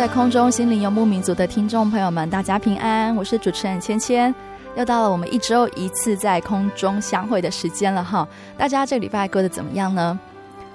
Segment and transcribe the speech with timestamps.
[0.00, 3.14] 在空中，心灵游牧民族的听众朋友们，大家平安！
[3.14, 4.34] 我是主持人芊芊，
[4.74, 8.26] 又到了我们一周一次在空中相会的时间了哈。
[8.56, 10.18] 大家这个礼拜过得怎么样呢？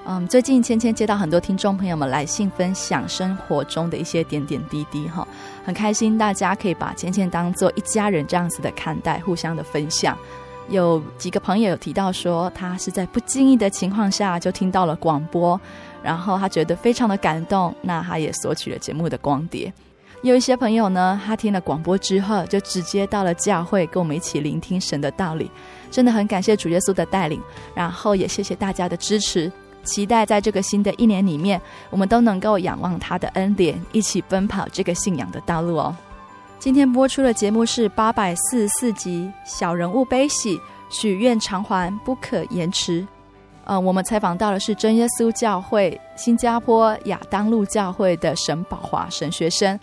[0.05, 5.27] 嗯，最近芊芊接到很多听众朋友们来信，分享生活中的一些点点滴滴哈，
[5.65, 10.15] 很开心，大家可以把芊芊当做一家人这样子的看待，互相的分享。
[10.69, 15.59] 有几个朋友有提到说，他是在不经意的情况下就听到了广播。
[16.05, 19.73] 然后他觉得非常的感动，那他也索取了节目的光碟。
[20.21, 25.49] 有一些朋友呢，他听了广播之后，就直接到了教会，跟我们一起聆听神的道理。
[25.89, 27.41] 真的很感谢主耶稣的带领，
[27.73, 29.51] 然后也谢谢大家的支持。
[29.83, 35.95] 期待在这个新的一年里面，我们都能够仰望他的恩典，一起奔跑这个信仰的道路哦。
[36.57, 40.59] 今天播出的节目是八百四十四集《小人物悲喜，
[40.89, 43.01] 许愿偿还不可延迟》。
[43.65, 49.77] 呃，我们采访到的是真耶稣教会新加坡亚当路教会的沈宝华神学生。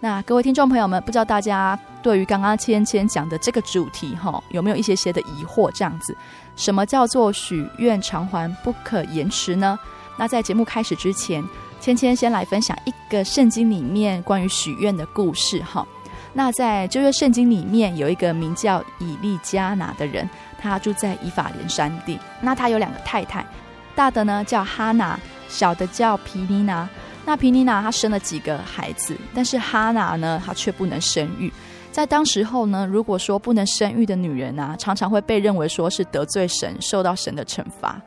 [0.00, 5.70] 那各位听众朋友们，不知道大家对于刚刚芊芊讲的这个主题哈，有没有一些些的疑惑？
[5.72, 6.16] 这样子，
[6.56, 9.78] 什么叫做许愿偿还不可延迟呢？
[10.16, 11.42] 那在节目开始之前，
[11.80, 15.86] 芊芊先来分享一个圣经里面关于许愿的故事哈。
[16.32, 20.28] 那在旧约圣经里面有一个名叫以利加拿的人。
[20.58, 23.46] 他住在以法莲山地，那他有两个太太，
[23.94, 26.88] 大的呢叫哈拿，小的叫皮尼娜。
[27.24, 31.52] 那皮尼娜她生了几个孩子，但是哈拿呢，她却不能生育。
[31.92, 38.00] 在当时候呢，如果说不能生育的女人啊，常常会被认为说是得罪神，受到神的惩罚。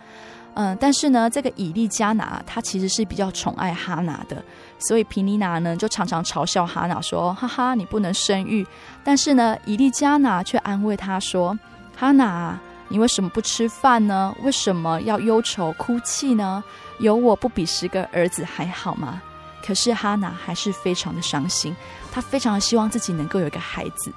[0.55, 4.43] 嗯，但是呢，这个以利加拿她其实是比较宠爱哈拿的，
[4.79, 8.65] 所以皮尼娜呢就常常嘲笑哈拿说：“哈哈，你不能生育。”
[9.05, 11.55] 但是呢，以利加拿却安慰她说。
[12.01, 12.57] 哈拿，
[12.87, 14.35] 你为什么不吃饭呢？
[14.41, 16.63] 为什么要忧愁哭泣呢？
[16.97, 19.21] 有我不比十个儿子还好吗？
[19.63, 21.75] 可是哈拿还是非常的伤心，
[22.11, 24.11] 她非常希望自己能够有一个孩子，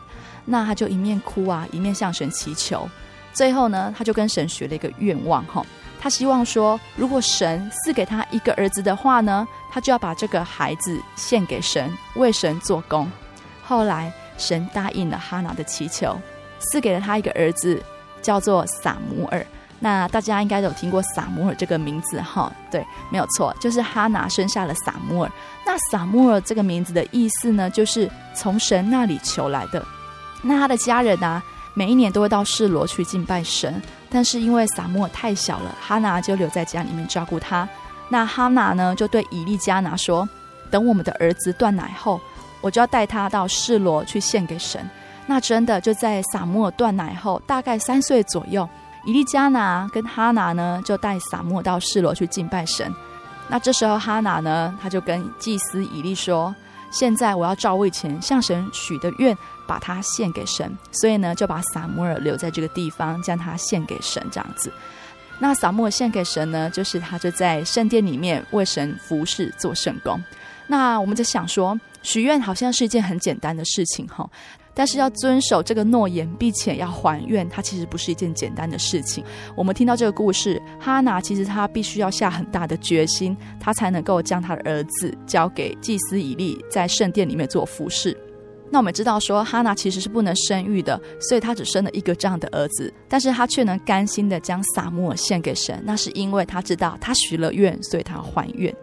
[0.46, 2.88] 那她就一面哭啊，一面向神祈求。
[3.34, 5.62] 最后呢，她就跟神许了一个愿望，哈，
[6.00, 13.06] 她希望说，如果神赐给她一个儿子的话呢，她就要把这个孩子献给神，为神做工。
[13.62, 16.18] 后来神答应了哈拿的祈求。
[16.64, 17.82] 赐给了他一个儿子，
[18.20, 19.46] 叫做撒母耳。
[19.80, 22.50] 那大家应该都有听过撒母耳这个名字哈？
[22.70, 25.30] 对，没有错，就是哈拿生下了撒母耳。
[25.66, 29.84] 那撒母耳这个名字的意思呢，就是从神那里求来的。
[30.40, 31.42] 那他的家人呢、
[31.74, 37.68] 每一年都会到示罗去敬拜神，但是因为撒母耳太小了，哈拿就留在家里面照顾他。
[38.08, 40.26] 那哈拿呢，就对以利加拿说
[40.70, 42.18] ：“等我们的儿子断奶后，
[42.62, 44.88] 我就要带他到示罗去献给神。”
[45.26, 48.68] 那真的就在撒母耳断奶后，大概三岁左右，
[49.06, 52.94] 以利加拿跟哈拿呢，就带撒母到示罗去敬拜神。
[53.48, 56.54] 那这时候哈拿呢，他就跟祭司以利说
[56.90, 59.36] ：“现在我要照我以前向神许的愿，
[59.66, 64.72] 把它献给神。”所以呢，就把撒母耳留在这个地方，将他献给神这样子。
[65.38, 70.22] 那撒母耳献给神呢，就是他就在圣殿里面为神服侍做圣工。
[70.66, 74.28] 那我们就想说，许愿好像是一件很简单的事情哈。
[74.74, 79.24] 但是要遵守这个诺言，并且要还愿，它其实不是一件简单的事情。
[79.56, 88.16] 我们听到这个故事，哈拿其实他必须要下很大的决心，他才能够将他的儿子交给祭司以利，在圣殿里面做服侍。
[88.70, 98.74] 那我们知道说，哈娜其实是不能生育的，所以她只生了一个这样的儿子，但是她却能甘心的将撒母耳献给神，那是因为她知道她许了愿，所以她还愿。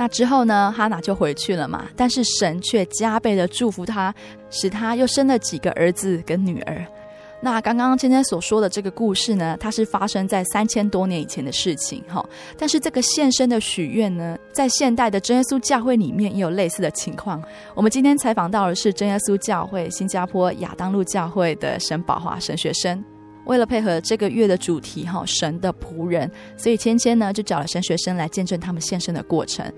[0.00, 4.14] 那之后呢，哈娜就回去了嘛，但是神却加倍的祝福她，
[4.48, 6.82] 使她又生了几个儿子跟女儿。
[7.42, 12.24] 那刚刚芊芊所说的这个故事呢，它是发生在三千多年以前的事情哈。
[12.56, 17.42] 但是这个献身的许愿呢，在现代的真耶稣教会里面也有类似的情况。
[17.74, 23.04] 我们今天采访到的是真耶稣教会新加坡亚当路教会的沈宝华神学生。
[23.44, 29.70] 为了配合这个月的主题哈，神的仆人，所以芊芊呢就找了神学生来见证他们献身的过程。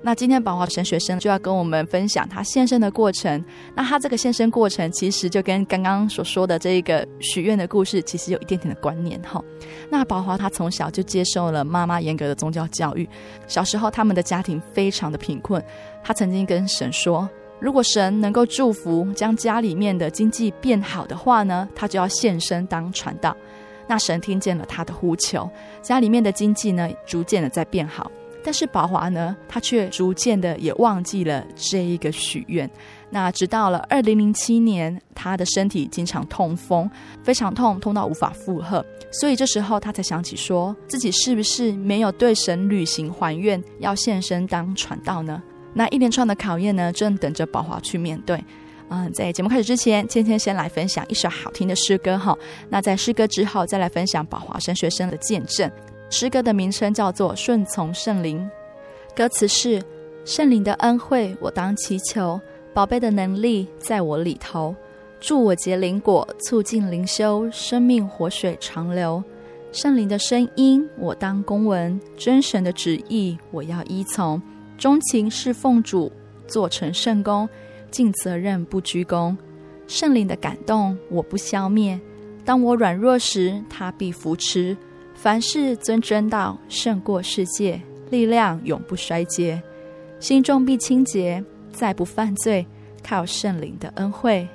[0.00, 3.44] 那今天宝华神学生就要跟我们分享他献身的过程。
[3.74, 9.42] 那他这个献身过程，其实就跟刚刚所说的这个许愿的故事，其实有一点点的关联哈。
[9.90, 13.08] 那宝华他从小就接受了妈妈严格的宗教教育，
[13.48, 15.60] 小时候他们的家庭非常的贫困。
[16.04, 17.28] 他曾经跟神说，
[17.60, 23.36] 如果神能够祝福将家里面的经济变好的话呢，他就要献身当传道。
[23.86, 25.48] 那神听见了他的呼求，
[25.82, 28.10] 家里面的经济呢逐渐的在变好。
[28.44, 32.70] 但是宝华呢，他却逐渐的也忘记了这一个许愿。
[33.10, 36.88] 那直到了二零零七年，他的身体经常痛风，
[37.22, 38.84] 非常痛，痛到无法负荷。
[39.10, 45.42] 所以这时候他才想起说，自己是不是没有对神履行还愿，要献身当传道呢？
[45.78, 48.44] 那一连串的考验呢，正等着宝华去面对。
[48.88, 52.36] 嗯，在节目开始之前，芊芊先来分享一首好听的诗歌哈。
[52.68, 55.70] 那在诗歌之后，再来分享宝华神学生的见证。
[56.10, 58.40] 诗歌的名称叫做《顺从圣灵》，
[59.16, 59.80] 歌词是：
[60.24, 62.40] 圣灵的恩惠，我当祈求；
[62.74, 64.74] 宝贝的能力在我里头，
[65.20, 69.22] 助我结灵果，促进灵修，生命活水长流。
[69.70, 74.42] 圣灵的声音，我当公文；真神的旨意，我要依从。
[74.78, 76.10] 钟情侍奉主，
[76.46, 77.48] 做成圣功，
[77.90, 79.36] 尽责任不居功。
[79.88, 81.98] 圣灵的感动，我不消灭；
[82.44, 84.76] 当我软弱时，他必扶持。
[85.14, 89.60] 凡事遵真道，胜过世界，力量永不衰竭。
[90.20, 92.64] 心中必清洁，再不犯罪，
[93.02, 94.46] 靠圣灵的恩惠。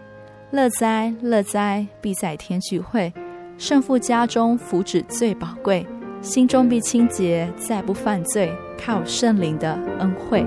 [0.51, 3.11] 乐哉乐哉，必在天聚会。
[3.57, 5.85] 圣父家中福祉最宝贵，
[6.21, 10.45] 心中必清洁，再不犯罪，靠圣灵的恩惠。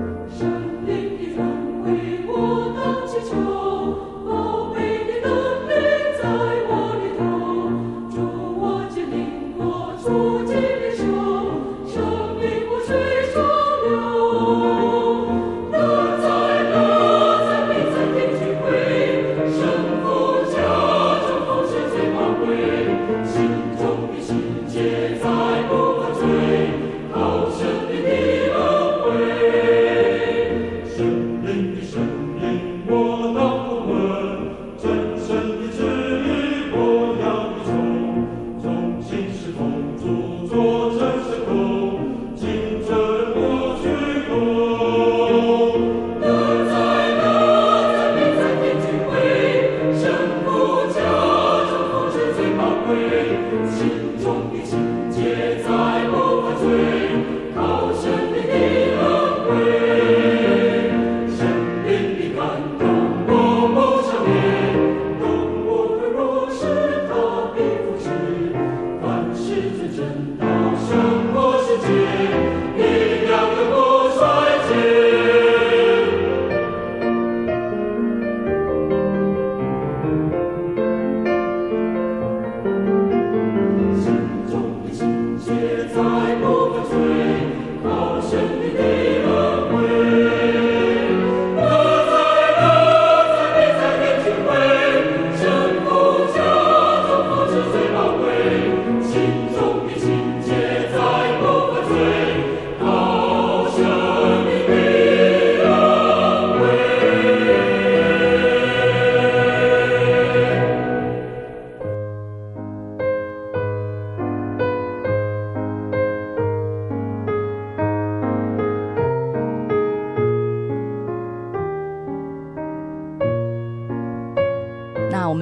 [88.37, 88.86] Lord.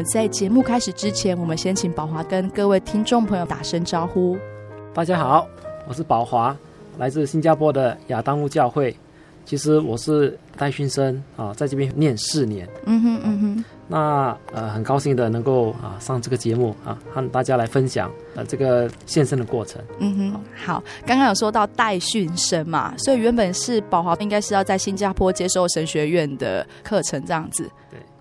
[0.05, 4.37] 在节目开始之前，我们先请宝华跟各位听众朋友打声招呼。
[4.93, 5.47] 大家好，
[5.87, 6.55] 我是宝华，
[6.99, 8.95] 来自新加坡的亚当路教会。
[9.45, 12.69] 其实我是代训生啊，在这边念四年。
[12.85, 13.65] 嗯哼嗯哼。
[13.87, 19.81] 那呃，很高兴的能够啊上这个节目啊，和大家来分享呃这个献身的过程。
[19.99, 20.83] 嗯哼，好。
[21.05, 27.67] 刚刚有说到代训生嘛，所以原本是宝华应该是要在新加坡接受神学院的课程这样子。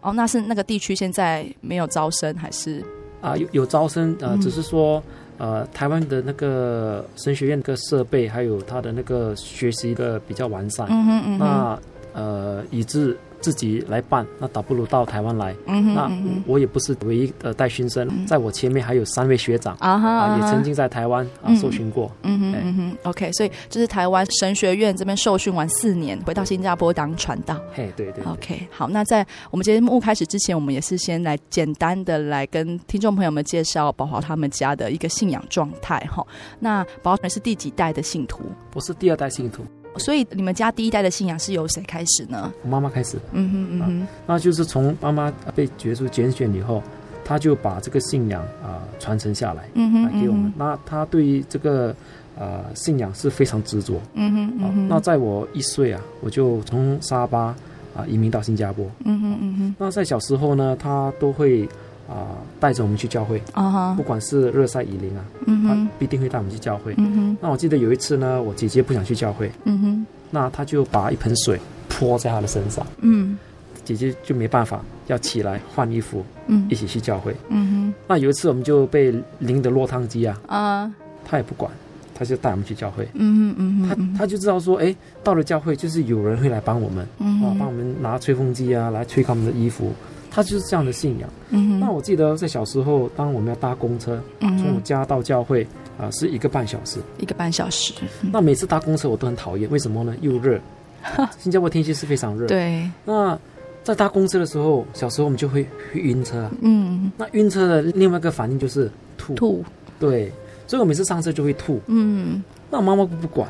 [0.04, 0.10] 对。
[0.10, 2.84] 哦，那是那个地区现在没有招生还是？
[3.20, 5.02] 啊，有有招生，呃，只是说，
[5.38, 11.78] 呃，台湾的那个神学院的设备还有他的那个学习的比较完善，嗯嗯嗯哼，那
[12.12, 13.16] 呃，以致。
[13.44, 15.54] 自己来办，那倒不如到台湾来。
[15.66, 16.10] 嗯哼，那
[16.46, 22.10] 我也不是唯一的带训生，在我前面还有三位学长啊，啊，也曾经在台湾啊受训过。
[22.22, 27.60] 嗯哼嗯哼，OK，所以就是台湾神学院这边受训完四年，回到新加坡当传道。
[27.74, 28.24] 嘿，对对。
[28.24, 36.26] OK，好，那在我们节目开始之前，我们也是先来简单的来跟听众朋友们介绍宝华他们家的一个信仰状态哈。
[36.60, 38.44] 那宝华是第几代的信徒？
[38.72, 39.62] 我是第二代信徒。
[39.98, 42.52] 所以你们家第一代的信仰是由谁开始呢？
[42.62, 43.16] 我妈妈开始。
[43.32, 46.82] 嗯哼嗯哼、啊，那就是从妈妈被耶稣拣选以后，
[47.24, 50.46] 她就把这个信仰啊、呃、传承下来，嗯哼，来给我们。
[50.46, 51.94] 嗯、那她对于这个
[52.38, 54.00] 呃信仰是非常执着。
[54.14, 54.86] 嗯哼嗯哼、啊。
[54.90, 57.56] 那在我一岁啊，我就从沙巴啊、
[57.96, 58.84] 呃、移民到新加坡。
[59.04, 59.74] 嗯哼嗯哼。
[59.78, 61.68] 那在小时候呢，她都会
[62.08, 63.40] 啊带着我们去教会。
[63.52, 63.94] 啊哈。
[63.96, 66.94] 不管是热赛雨林啊，嗯哼，她必定会带我们去教会。
[66.96, 67.36] 嗯哼。
[67.40, 69.50] 那我记得有一次呢，我姐姐不想去教会。
[69.64, 70.06] 嗯哼。
[70.30, 73.38] 那他就把一盆水泼在她的身上，嗯，
[73.84, 77.94] 姐姐就没办法，要起来换衣服，嗯，一起去教会，嗯哼。
[78.08, 80.92] 那有一次我们就被淋得落汤鸡啊，啊，
[81.24, 81.70] 他也不管，
[82.16, 84.92] 他就带我们去教会，嗯嗯嗯，他他就知道说，哎，
[85.22, 89.92] 到了教会就是有人会来帮我们，嗯，啊，帮我们拿吹风机啊，来吹干我们的衣服，
[90.34, 95.66] 他就是这样的信仰，嗯，那我记得在小时候，当我们要搭公车，从我家到教会。
[95.96, 97.94] 啊，是一个半小时，一个半小时。
[98.20, 100.12] 嗯、那每次搭公车我都很讨厌，为什么呢？
[100.22, 100.58] 又热，
[101.38, 102.48] 新加坡天气是非常热。
[102.48, 102.90] 对。
[103.04, 103.38] 那
[103.84, 105.62] 在搭公车的时候，小时候我们就会
[105.92, 106.50] 会晕车。
[106.62, 107.12] 嗯。
[107.16, 109.36] 那晕车的另外一个反应就是吐。
[109.36, 109.64] 吐。
[110.00, 110.32] 对，
[110.66, 111.80] 所以我每次上车就会吐。
[111.86, 112.42] 嗯。
[112.72, 113.48] 那我妈妈不不管，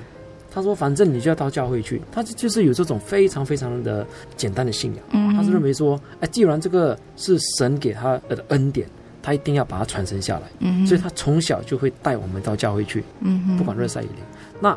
[0.54, 2.00] 她说反正你就要到教会去。
[2.12, 4.06] 他就是有这种非常非常的
[4.36, 5.04] 简单的信仰。
[5.10, 5.34] 嗯。
[5.34, 8.86] 他是认为说，哎，既然这个是神给他的恩典。
[9.26, 14.22] 他一定要把它传承下来，嗯，所以他从小就会带我们到教会去，嗯，不管热晒雨淋。
[14.60, 14.76] 那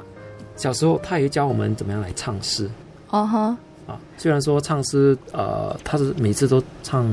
[0.55, 2.65] 小时候他也教我们怎么样来唱诗，
[3.09, 7.05] 哦哈，啊，虽然说唱诗，呃，他是每次都唱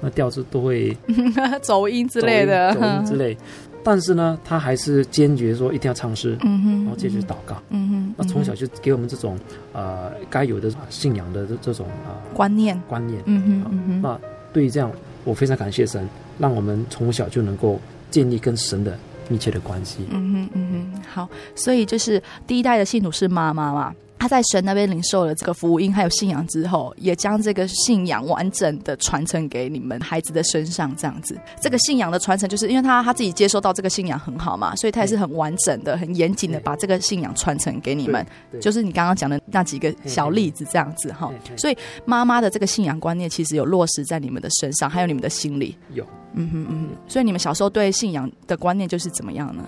[0.00, 0.96] 那调子都会
[1.60, 3.36] 走音之类的，走音之类，
[3.88, 9.38] 但是呢，他还是坚决说一定要唱诗，嗯哼，然后接着祷告，嗯哼，那从小就给我们这种
[9.72, 14.20] 呃该有的信仰的这这种啊观念观念，嗯哼，嗯哼，那
[14.52, 14.92] 对于这样。
[15.24, 17.78] 我非常感谢神，让我们从小就能够
[18.10, 18.96] 建立跟神的
[19.28, 20.06] 密切的关系。
[20.10, 23.94] 嗯哼，嗯哼，好，所以就是第一代的信徒是妈妈嘛。
[24.18, 31.38] 他在神那边领受了这个福音还有信仰之后，也将这个信仰完整的传承给你们孩子的身上，这样子。
[31.60, 38.26] 这个信仰的传承，就是因为他他自己接收到这个信仰很好嘛，所以他也是很完整的、很严谨的把这个信仰传承给你们。
[38.60, 41.32] 就是你刚刚讲的那几个小例子这样子哈。
[41.56, 45.76] 所以妈妈的这个信仰观念其实有落实在你们的身上，还有你们的心里。
[45.94, 46.88] 有，嗯哼嗯哼。
[47.06, 49.62] 所以你们小时候对信仰的观念就是怎么样呢？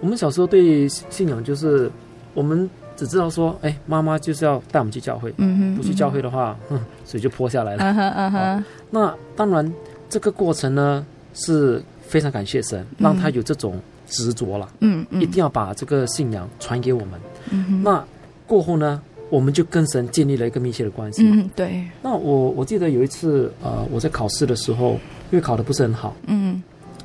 [0.00, 1.90] 我们小时候对信仰就是
[2.34, 2.68] 我们。
[2.96, 7.84] 只知道说，哎，妈妈就是要带我们去教会，嗯哼，不去教会的话，哼，水就泼下来了。
[7.84, 8.64] 嗯哼嗯哼。
[8.90, 9.72] 那当然，
[10.08, 17.20] 这个过程呢是非常感谢神，让他有这种执着了，嗯嗯，一定要把这个信仰传给我们。
[17.50, 17.82] 嗯哼。
[17.82, 18.04] 那
[18.46, 21.22] 过后呢，我们就跟神建立了一个密切的关系。
[21.28, 21.84] 嗯，对。
[22.00, 24.92] 那我我记得有一次，呃，我在考试的时候，
[25.30, 26.62] 因为考得不是很好，嗯，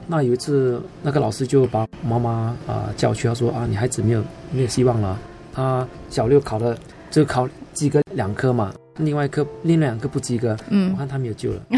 [0.07, 2.31] 那有一次那个老师就把妈妈
[2.65, 5.17] 啊、呃、叫去，他说啊，你孩子没有没有希望了。
[5.53, 6.77] 他小六考了，
[7.09, 11.61] 就考及格两科嘛，另外一科另外两科不及格，嗯，我看他没有救了。
[11.69, 11.77] 你，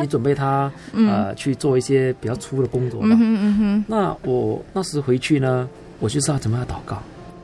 [0.00, 3.08] 你，准备他、 嗯、呃去做一些比较粗的工作吧。
[3.10, 3.84] 嗯哼嗯哼。
[3.86, 6.96] 那我那时回去呢，我就知道怎么样祷告，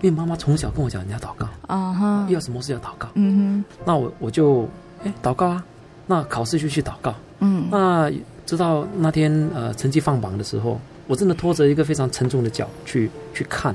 [0.03, 3.09] 因为妈妈从小跟我讲你要祷告啊哈，遇到什么事要祷告。
[3.15, 3.65] 嗯哼。
[3.85, 4.69] 那我我就
[5.05, 5.65] 哎祷告啊，
[6.07, 7.15] 那考试就去祷告。
[7.41, 7.67] 嗯。
[7.71, 8.11] 那
[8.45, 10.81] 直到那天呃成绩放榜的时候。
[11.07, 13.75] 我真的拖着一个非常沉重的脚去去看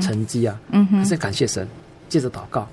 [0.00, 1.66] 成绩啊，嗯哼，可是感谢神，
[2.08, 2.66] 借着祷告，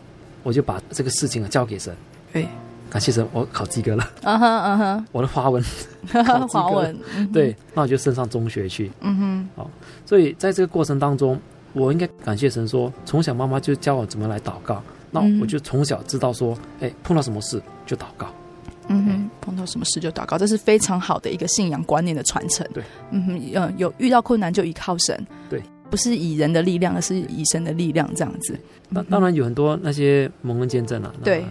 [0.43, 1.95] 我就把这个事情啊交给神。
[2.31, 2.47] 对，
[2.89, 4.09] 感谢神，我考及格了。
[4.21, 5.63] 嗯哼嗯哼， 我的华文
[6.49, 6.97] 华文，
[7.33, 8.91] 对，那我就升上中学去。
[9.01, 9.71] 嗯哼，好，
[10.05, 11.39] 所以在这个过程当中，
[11.73, 18.27] 我应该感谢神说，从小妈妈就教我怎么来祷告，那我就从小知道说，哎，碰到什么事就祷告。
[18.87, 19.24] 嗯哼，
[19.55, 22.67] 碰到什么事就祷告，这是非常好的一个信仰观念的传承。
[22.73, 25.25] 对，嗯哼，嗯，有遇到困难就依靠神。
[25.49, 28.59] 对，不是以人的力量，而是以神的力量这样子。
[28.89, 31.13] 那当然有很多那些蒙恩见证了。
[31.23, 31.45] 对，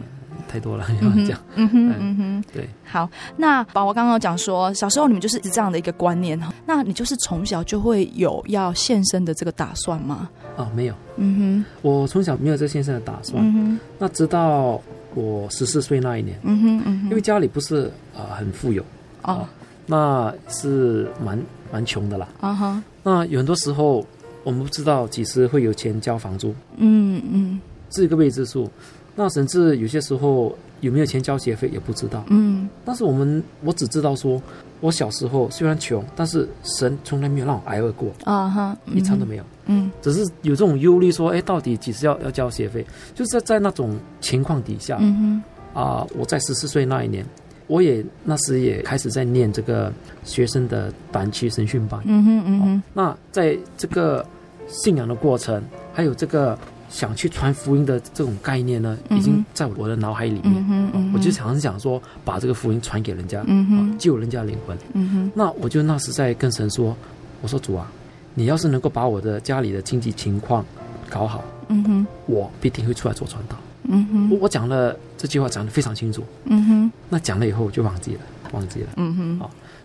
[0.47, 1.41] 太多了，要讲。
[1.55, 2.69] 嗯哼， 嗯哼，对。
[2.85, 10.29] 好，那宝宝刚刚讲说，小时候你们就是这样的一个观念哈，那你就是从小就会有要献身的这个打算吗？
[10.57, 10.95] 哦，没有。
[11.17, 13.43] 嗯哼，我从小没有这献身的打算。
[13.43, 14.81] 嗯哼，那直到。
[15.15, 18.85] 我十四岁那一年，嗯哼嗯哼，因为家里不是啊、呃、很富有。
[19.23, 19.47] 哦，
[19.87, 21.39] 那是蛮
[21.73, 22.29] 蛮穷的啦。
[22.41, 24.05] 啊哈，那有很多时候
[24.43, 27.61] 我们不知道几时会有钱交房租，嗯嗯。
[27.91, 28.69] 是一个未知数。
[29.15, 32.25] 那甚至有些时候有没有钱交学费也不知道。
[32.29, 32.69] 嗯。
[32.85, 34.43] 但是我们我只知道说，
[34.85, 39.45] 我小时候虽然穷，但是神从来没有让我挨饿过，啊哈，一餐都没有。
[39.65, 42.85] 嗯只是有这种忧虑，说，哎，到底几时要要交学费？
[43.15, 47.25] 就是在在那种情况底下，嗯啊、我在十四岁那一年，
[47.67, 49.91] 我也那时也开始在念这个
[50.23, 51.99] 学生的短期神训班。
[52.05, 54.23] 嗯哼嗯哼那在这个
[54.69, 55.65] 信仰的过程，
[55.95, 56.59] 还有这个
[56.95, 60.65] 想去传福音的这种概念呢，已经在我的脑海里面。
[60.69, 64.79] 嗯我就常常想说，把这个福音传给人家，嗯救人家灵魂。
[64.93, 65.33] 嗯哼。
[65.35, 66.97] 那我就那时在跟神说，
[67.43, 67.91] 我说主啊，
[68.35, 70.65] 你要是能够把我的家里的经济情况
[71.11, 72.07] 搞好，嗯哼。
[72.27, 73.57] 我必定会出来做传道。
[73.89, 74.31] 嗯哼。
[74.31, 76.93] 我我讲了这句话讲得非常清楚，嗯哼。
[77.09, 78.21] 那讲了以后我就忘记了，
[78.53, 78.87] 忘记了。
[78.99, 79.41] 嗯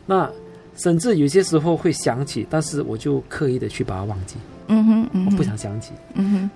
[0.05, 0.29] 那
[0.77, 4.35] 甚至有些时候会想起，但是我就刻意的去把它忘记，
[4.67, 5.91] 嗯哼，我不想想起。
[6.13, 6.49] 嗯哼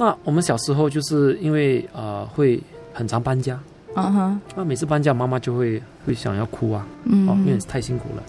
[0.00, 2.58] 那我们小时候就是因为呃会
[2.94, 3.60] 很常搬家，
[3.94, 4.40] 啊哈。
[4.56, 7.28] 那每次搬家妈妈就会会想要哭啊，嗯。
[7.28, 8.22] 哦，因为太辛苦了。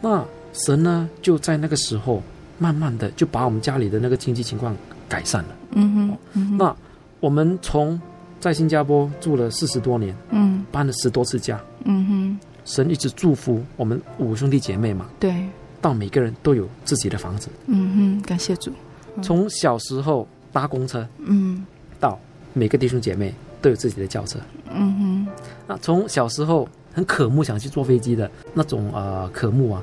[0.00, 0.24] 那
[0.54, 2.22] 神呢就在那个时候
[2.56, 4.74] 慢慢的就把我们家里的那个经济情况
[5.10, 5.48] 改善了。
[5.72, 6.56] 嗯哼嗯哼。
[6.56, 6.74] 那
[7.20, 8.00] 我们从
[8.40, 10.64] 在新加坡住了四十多年，嗯。
[10.72, 12.38] 搬了十多次家，嗯哼。
[12.64, 15.34] 神一直祝福我们五兄弟姐妹嘛，对。
[15.82, 17.50] 到每个人都有自己的房子。
[17.66, 18.72] 嗯哼感谢主。
[19.22, 21.64] 从小时候搭公车嗯
[21.98, 22.18] 到
[22.52, 24.38] 每个弟兄姐妹都有自己的轿车。
[24.72, 25.26] 嗯哼
[25.66, 29.82] 那从小时候很渴慕想去坐飞机的那种呃渴慕啊，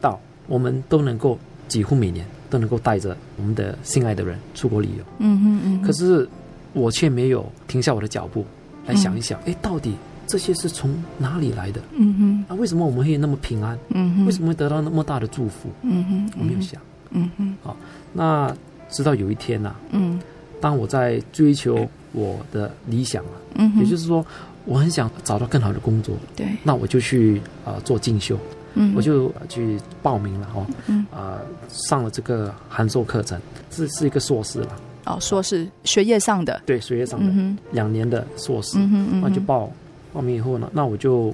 [0.00, 5.04] 到我们都能够几乎每年都能够带着我们的心爱的人出国旅游。
[5.18, 6.28] 嗯哼嗯哼可是
[6.72, 8.44] 我却没有停下我的脚步
[8.86, 9.94] 来想一想，哎、到底
[10.26, 11.80] 这些是从哪里来的？
[11.92, 13.78] 嗯哼啊，为什么我们会那么平安？
[13.90, 15.70] 嗯哼为什么会得到那么大的祝福？
[15.82, 16.80] 嗯哼我没有想。
[17.10, 17.74] 嗯哼好
[18.12, 18.54] 那
[18.90, 20.20] 直到有一天呐、啊，嗯。
[20.60, 24.26] 当我在追求我的理想啊，嗯也就是说，
[24.64, 26.46] 我很想找到更好的工作，对。
[26.64, 28.36] 那我就去啊、呃做进修，
[28.74, 31.06] 嗯我就去报名了哦，嗯。
[31.12, 31.38] 啊、
[31.70, 36.60] 上了这个函授课程，这是一个硕士了，哦硕士学业上的。
[36.66, 39.20] 对，学业上的嗯两年的硕士，嗯哼。
[39.20, 39.70] 那就报
[40.12, 41.32] 报名以后呢，那我就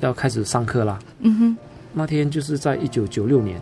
[0.00, 0.98] 要开始上课啦。
[1.20, 1.56] 嗯哼。
[1.94, 3.58] 那天就是在一九九六年，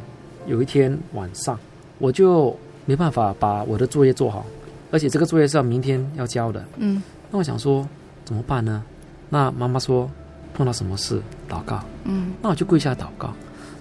[0.49, 1.57] 有一天晚上，
[1.99, 4.45] 我就没办法把我的作业做好，
[4.91, 6.65] 而且这个作业是要明天要交的。
[6.77, 7.87] 嗯那我想说
[8.25, 8.83] 怎么办呢？
[9.29, 10.09] 那妈妈说
[10.53, 13.33] 碰到什么事祷告，嗯那我就跪下祷告。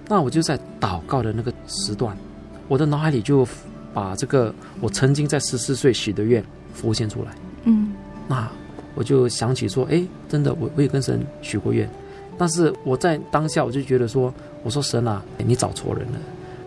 [0.07, 2.15] 那我就在祷告的那个时段，
[2.67, 3.47] 我的脑海里就
[3.93, 7.31] 把这个我曾经在十四岁许的愿浮现出来。
[7.63, 7.93] 嗯
[8.27, 8.49] 那
[8.95, 11.89] 我就想起说，哎，真的，我我也跟神许过愿，
[12.37, 16.19] 但是我在当下我就觉得说，我说神啊，你找错人了，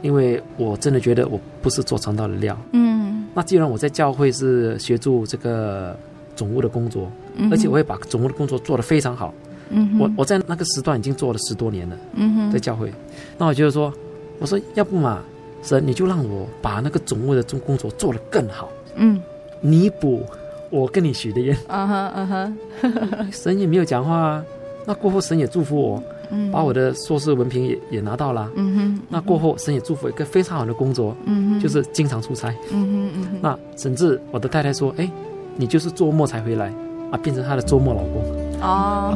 [0.07, 2.57] 因为我真的觉得我不是做传道的料。
[2.73, 3.27] 嗯。
[3.35, 5.95] 那既然我在教会是协助这个
[6.37, 9.35] 总务的工作，嗯，而且我也把总务的工作做得非常好，
[9.71, 12.53] 嗯我我在那个时段已经做了十多年了，嗯哼。
[12.53, 12.92] 在教会，
[13.37, 13.92] 那我觉得说，
[14.38, 15.23] 我说要不嘛，
[15.62, 19.21] 神你就让我把那个总务的工工作做得更好，嗯。
[19.61, 20.23] 弥补
[20.71, 21.57] 我跟你许的愿。
[21.66, 22.53] 啊哈啊哈。
[23.33, 24.45] 神也没有讲话啊。
[24.87, 28.51] 那过后，神也祝福我，嗯把我的硕士文凭也也拿到了。
[28.57, 32.55] 嗯哼那过后，神也祝福一个非常好的工作，嗯哼就是经常出差。
[32.73, 35.11] 嗯哼嗯哼那甚至我的太太说：“哎，
[35.57, 36.73] 你就是周末才回来
[37.11, 38.23] 啊，变成她的周末老公。
[38.62, 39.15] 哦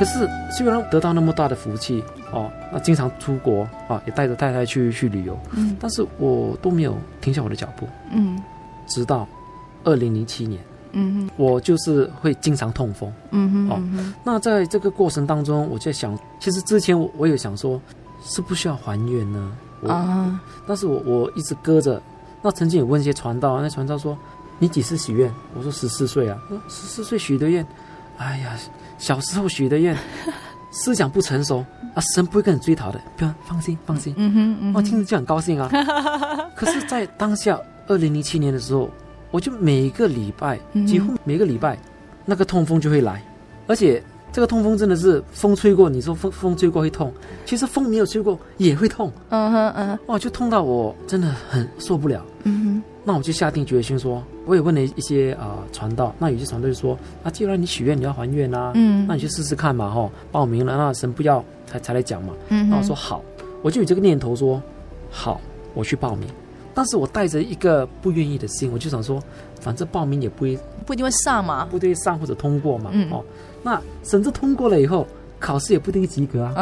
[0.00, 8.42] 可是虽然得到那么大的福气哦，那经常出国啊，也带着太太去去旅游，嗯但是我都没有停下我的脚步，嗯
[8.86, 9.28] 直到
[9.84, 10.58] 二零零七年，
[10.92, 13.12] 嗯哼我就是会经常痛风。
[13.30, 17.78] 嗯哼哦嗯哼那在这个过程当中，我就在想，其实之前我我有想说，
[18.24, 19.52] 是不需要还愿呢？
[19.82, 22.00] 我啊但是我我一直搁着。
[22.42, 24.16] 那曾经有问一些传道，那传道说
[24.58, 26.38] ：“你几时许愿？”我说：“十四岁啊。”
[26.70, 27.66] 十四岁许的愿，
[28.16, 28.56] 哎呀，
[29.00, 29.96] 小时候许的愿，
[30.70, 34.14] 思想不成熟啊，神不会跟你追讨的，不要放心放心。
[34.16, 35.68] 嗯哼嗯我听着就很高兴啊。
[36.54, 37.58] 可是，在当下
[37.88, 38.88] 二零零七年的时候，
[39.32, 41.76] 我就每个礼拜，嗯几乎每个礼拜，
[42.24, 43.20] 那个痛风就会来，
[43.66, 47.12] 而且这个痛风真的是风吹过，你说风风吹过会痛，
[47.44, 49.98] 其实风没有吹过也会痛，嗯哼嗯哼。
[50.06, 52.24] 哇，就痛到我真的很受不了。
[52.44, 52.59] 嗯哼
[53.10, 63.20] 那那我就下定决心说，我也问了一些啊传道，那有些传道就说，那既然你许愿你要还愿啊，嗯，那你去试试看嘛，哈，报名了，那神不要才才来讲嘛，嗯，那我说好，
[63.62, 64.62] 我就有这个念头说，
[65.10, 65.40] 好，
[65.74, 66.28] 我去报名，
[66.72, 69.20] 但是我带着一个不愿意的心，我就想说，
[69.60, 73.24] 反正报名也不会不一定会上嘛，不一定上或者通过嘛，嗯，哦，
[73.64, 75.04] 那甚至通过了以后，
[75.40, 76.54] 考试也不一定及格啊，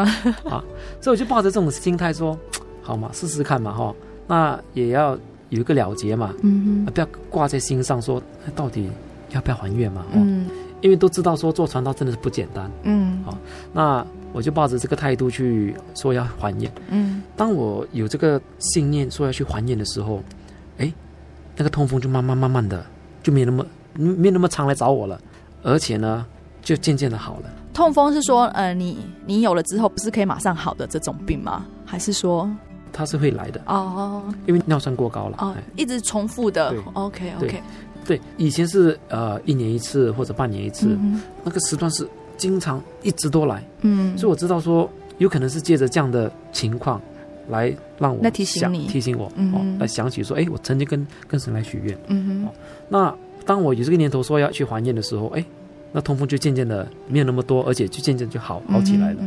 [0.48, 0.64] 啊，
[0.98, 2.38] 所以我就抱着这种心态说，
[2.80, 3.94] 好嘛，试试看嘛，哈，
[4.26, 5.14] 那也要。
[5.50, 8.90] 有一个了结嘛，嗯哼，不要挂在心上说，说到底
[9.30, 10.46] 要不要还愿嘛，嗯，
[10.80, 13.36] 因为都知道说做传道真的是不简单，嗯，好，
[13.72, 20.22] 那我就抱着这个态度去说要还愿，嗯，当我有这个信念说要去还愿的时候，
[20.76, 20.92] 哎，
[21.56, 22.84] 那个痛风就慢慢慢慢的
[23.22, 25.18] 就没那么没那么常来找我了，
[25.62, 26.26] 而且呢，
[26.62, 27.50] 就渐渐的好了。
[27.72, 31.64] 痛风是说，呃，你你有了之后不是可以马上好的这种病吗？
[31.86, 32.50] 还是说？
[32.98, 33.60] 它是会来的。
[33.66, 36.74] 哦，因为尿酸过高了哦，一直重复的。
[36.94, 37.62] OK OK，
[38.04, 40.98] 对，以前是呃一年一次或者半年一次，
[41.44, 47.00] 那个时段是经常一直都来，嗯，所以我知道说有可能是借着这样的情况
[47.48, 48.88] 来让我来提醒你。
[48.88, 52.52] 提醒我哦，来想起说哎，我曾经跟跟神来许愿，嗯哼，
[52.88, 53.14] 那
[53.46, 55.44] 当我有这个念头说要去还愿的时候，哎，
[55.92, 59.20] 那痛风就渐渐的没有那么多，而且就渐渐就好好起来了，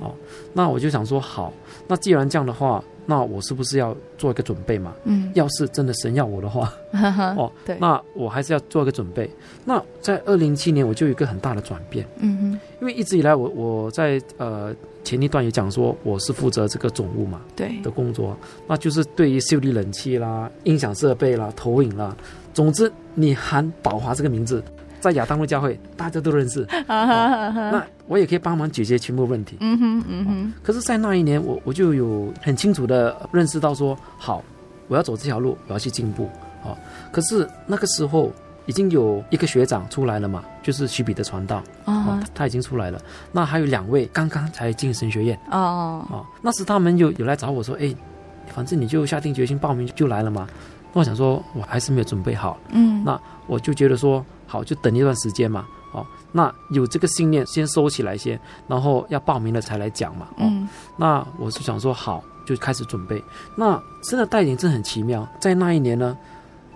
[0.00, 0.14] 哦，
[0.52, 1.52] 那我就想说好，
[1.88, 2.82] 那既然这样的话。
[3.04, 4.94] 那我是不是要做一个准备嘛？
[5.02, 6.72] 嗯，要是真的神要我的话，
[7.36, 9.28] 哦，对，那我还是要做一个准备。
[9.64, 12.06] 那在二零一七年，我就有一个很大的转变。
[12.18, 14.72] 嗯哼，因为一直以来我我在呃
[15.02, 18.36] 前一段也讲说，我是负责这个总务嘛，对的工作，
[18.68, 22.16] 那就是对于修理冷气啦、音响设备啦、投影啦，
[22.54, 24.62] 总之你喊宝华这个名字。
[25.02, 29.56] 在亚当路教会，大家都认识，那我也可以帮忙解决全部问题。
[29.58, 30.52] 嗯哼，嗯哼。
[30.62, 34.44] 可是，在那一年，我我就有很清楚的认识到说，好，
[34.86, 36.30] 我要走这条路，我要去进步。
[36.62, 36.78] 好，
[37.10, 38.30] 可是那个时候
[38.66, 41.60] 已经有一个学长出来了嘛，就是许彼得传道。
[41.84, 43.02] 啊，他已经出来了。
[43.32, 45.36] 那还有两位刚刚才进神学院。
[45.50, 47.92] 哦哦，那时他们有有来找我说，哎，
[48.54, 50.46] 反正你就下定决心报名就来了嘛。
[50.92, 52.56] 那我想说，我还是没有准备好。
[52.70, 54.24] 嗯，那我就觉得说。
[54.52, 55.64] 好，就等一段时间嘛。
[55.92, 58.38] 哦，那有这个信念，先收起来先，
[58.68, 60.26] 然后要报名了才来讲嘛。
[60.32, 63.24] 哦，嗯、那我是想说，好，就开始准备。
[63.56, 66.14] 那真的带领真的很奇妙，在那一年呢，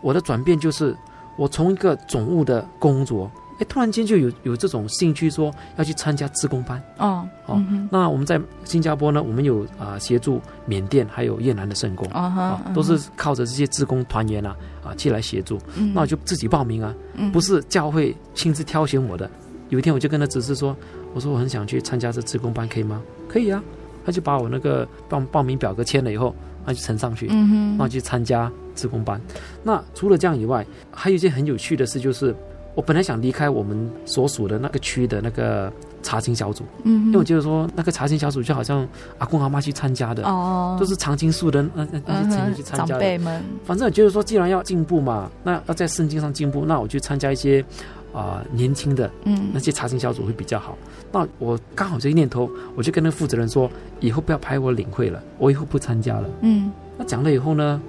[0.01, 0.97] 我的转变就是，
[1.37, 3.31] 我从一个总务的工作。
[3.59, 6.83] 哎，突然间就有有这种兴趣，说要去参加自工班。
[6.99, 15.59] 哦，哦，嗯、那我们在新加坡呢，我们有啊、呃、协助缅甸还有越南的圣工，啊、哦，都是靠着这些自工团员啊啊去来协助。
[15.77, 19.31] 嗯、那我就自己报名啊，嗯、不是教会亲自挑选我的。
[19.71, 20.77] 有一天我就跟他指示说，
[21.15, 23.03] 我说我很想去参加这自工班，可以吗？
[23.27, 23.63] 可以啊。
[24.05, 26.33] 他就把我那个报报名表格签了以后，
[26.65, 29.21] 那就呈上去，嗯哼，那就去参加自工班。
[29.65, 32.37] 那除了这样以外，还有一件很有趣的事就是。
[32.77, 38.87] 我本来想离开我们所属的那个区的那个查经小组，嗯，因为我觉得说那个查经小组就好像
[39.17, 43.43] 阿公阿妈去参加的，哦，都是常青树的那那那些成员去参加的，长辈们。
[43.65, 47.65] 反正我觉得说，既然要进步嘛，那要在圣经上进步，那我去参加一些
[48.13, 50.77] 啊、呃、年轻的，嗯，那些查经小组会比较好。
[50.83, 56.29] 嗯、那我刚好这个念头，我就跟那个负责人说，以后不要派我领会了，我以后不参加了。
[56.43, 57.81] 嗯，那讲了以后呢，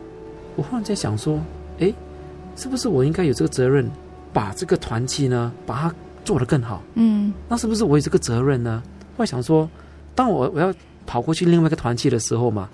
[0.55, 1.37] 我忽然在想说，
[1.79, 1.93] 哎，
[2.55, 3.85] 是不是我应该有这个责任？
[4.33, 6.81] 把这个团契呢，把它做得更好。
[6.95, 8.81] 嗯，那是不是我有这个责任呢？
[9.15, 9.69] 我想说，
[10.13, 10.73] 当我我要
[11.05, 12.69] 跑过去另外一个团契的时候嘛，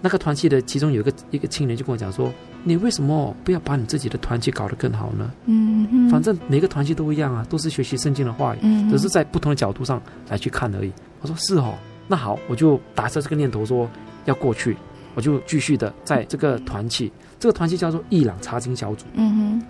[0.00, 2.32] 那个团契的其中有一个一个青年就跟我讲说
[2.62, 10.92] ：“你为什么不要把你自己的团契搞得更好呢？”嗯嗯，反正每个团契都一样啊，都是学习圣经的话语，嗯，只是在不同的角度上来去看而已。
[11.20, 11.74] 我说是哦，
[12.06, 13.90] 那好，我就打着这个念头说
[14.26, 14.76] 要过去，
[15.14, 19.06] 我就继续的在这个团契，这个团契叫做伊朗查经小组。
[19.14, 19.62] 嗯哼。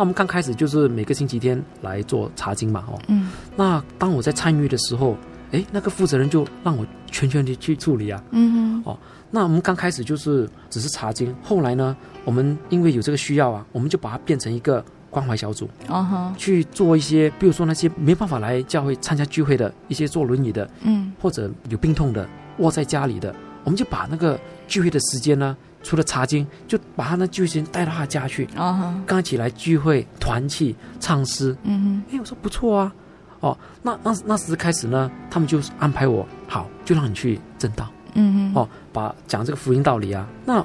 [0.00, 5.14] 那我们刚开始就是每个星期天来做查经嘛，哦，嗯，那当我在参与的时候，
[5.52, 8.98] 哎，那个负责人就让我全权的去处理啊，嗯哼，哦，
[9.30, 23.34] 那我们刚开始就是只是查经，后来呢，我们因为有这个需要啊，我们就把它变成一个关怀小组，啊哈，去做一些，比如说那些没办法来教会参加聚会的一些坐轮椅的，嗯，或者有病痛的卧在家里的，
[23.64, 25.54] 我们就把那个聚会的时间呢。
[25.82, 32.92] 除了查经，就把他那聚会带到他家去，啊，刚起来聚会团契唱诗，嗯哼，哎，我说不错啊，
[33.40, 40.64] 哦，那那那时开始呢，他们就安排我，好，就让你去正道，嗯哼，哦，把讲这个福音道理啊，那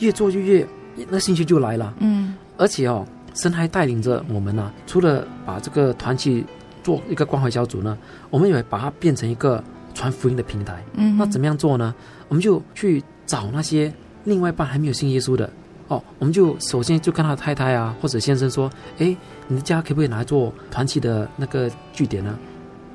[0.00, 0.66] 越做就越，
[1.08, 6.44] 那兴趣就来了，嗯，而且哦，神还带领着我们呢，除了把这个团契
[6.82, 7.96] 做一个关怀小组呢，
[8.30, 9.62] 我们也把它变成一个
[9.94, 11.94] 传福音的平台，嗯，那怎么样做呢？
[12.26, 13.92] 我们就去找那些。
[14.26, 15.50] 另外一半还没有信耶稣的
[15.88, 19.16] 哦，我们就首先就跟他的太太啊或者先生说，哎，
[19.48, 22.38] 你的家可不可以拿来做团契的那个据点呢？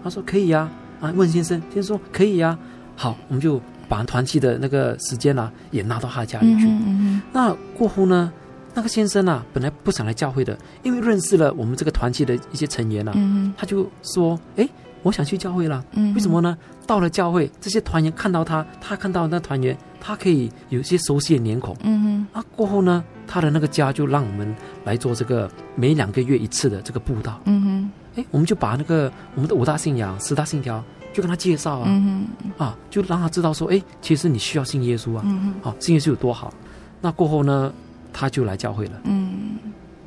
[0.04, 2.56] 他说可以呀，啊，问先生，先生说可以呀。
[2.96, 6.67] 好，我们就把团契的那个时间啊也拿到他的家里去。
[6.67, 7.22] 嗯嗯。
[7.32, 8.32] 那过后呢，
[8.74, 14.67] 那个先生啊本来不想来教会的，因为认识了我们这个团契的一些成员啊，嗯，他就说，哎。
[15.04, 16.56] 我想去教会了，嗯，为什么呢？
[16.86, 22.28] 到了教会，这些团员看到他，他看到那团员，他可以有一些熟悉的脸孔，嗯哼。
[22.34, 30.84] 啊，过后呢，他的那个家就让我们来做这个每两个月一次的这个布道，嗯哼，哎，我们就把那个我们的五大信仰、十大信条
[31.14, 36.54] 就跟他介绍啊，嗯啊，就让他知道说，哎，其实你需要信耶稣啊，嗯啊，信耶稣有多好。
[37.00, 37.72] 那过后呢，
[38.12, 39.58] 他就来教会了，嗯，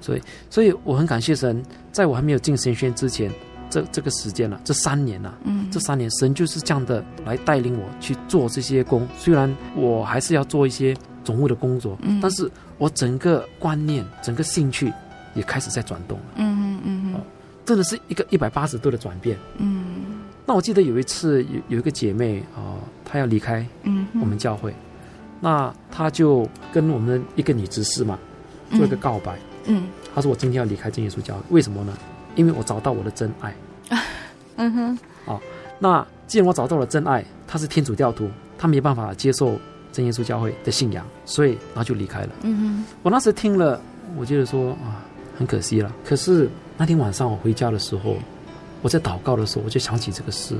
[0.01, 3.31] 所以，所以我很感谢神，在我还没有进神学院之前。
[3.75, 9.05] 这这个时间了、啊，这三年了、啊，嗯，这三年神就是这样的来带领我去做这些工。
[9.19, 14.93] 虽然我还是要做一些总务的工作，嗯，但是我整个观念、整个兴趣
[15.35, 17.21] 也开始在转动了，嗯嗯嗯，哦，
[17.65, 19.85] 真的是一个一百八十度的转变，嗯。
[20.47, 24.77] 那我记得有一次有有一个姐妹啊、哦，她要离开嗯我们教会，嗯、
[25.41, 28.17] 那她就跟我们一个女执事嘛
[28.71, 29.35] 做一个告白，
[29.65, 29.85] 嗯，嗯。
[30.15, 31.93] 她说我今天要离开真耶稣教会，为什么呢？
[32.35, 33.55] 因为我找到我的真爱。
[34.57, 35.41] 嗯哼，好，
[35.79, 39.59] 那既然我找到了真爱，他是天主教徒，他没办法接受
[39.93, 42.29] 真耶稣教会的信仰，所以然后就离开了。
[42.43, 43.81] 嗯哼，我那时听了，
[44.17, 45.03] 我觉得说啊，
[45.37, 45.93] 很可惜了。
[46.05, 48.17] 可是那天晚上我回家的时候，
[48.81, 50.57] 我在祷告的时候，我就想起这个事，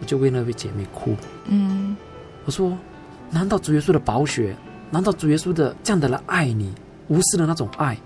[0.00, 1.14] 我就为那位姐妹哭。
[1.46, 1.96] 嗯，
[2.46, 2.76] 我说，
[3.30, 4.56] 难道主耶稣的宝血，
[4.90, 6.72] 难道主耶稣的这样的来爱你，
[7.08, 7.98] 无私的那种爱，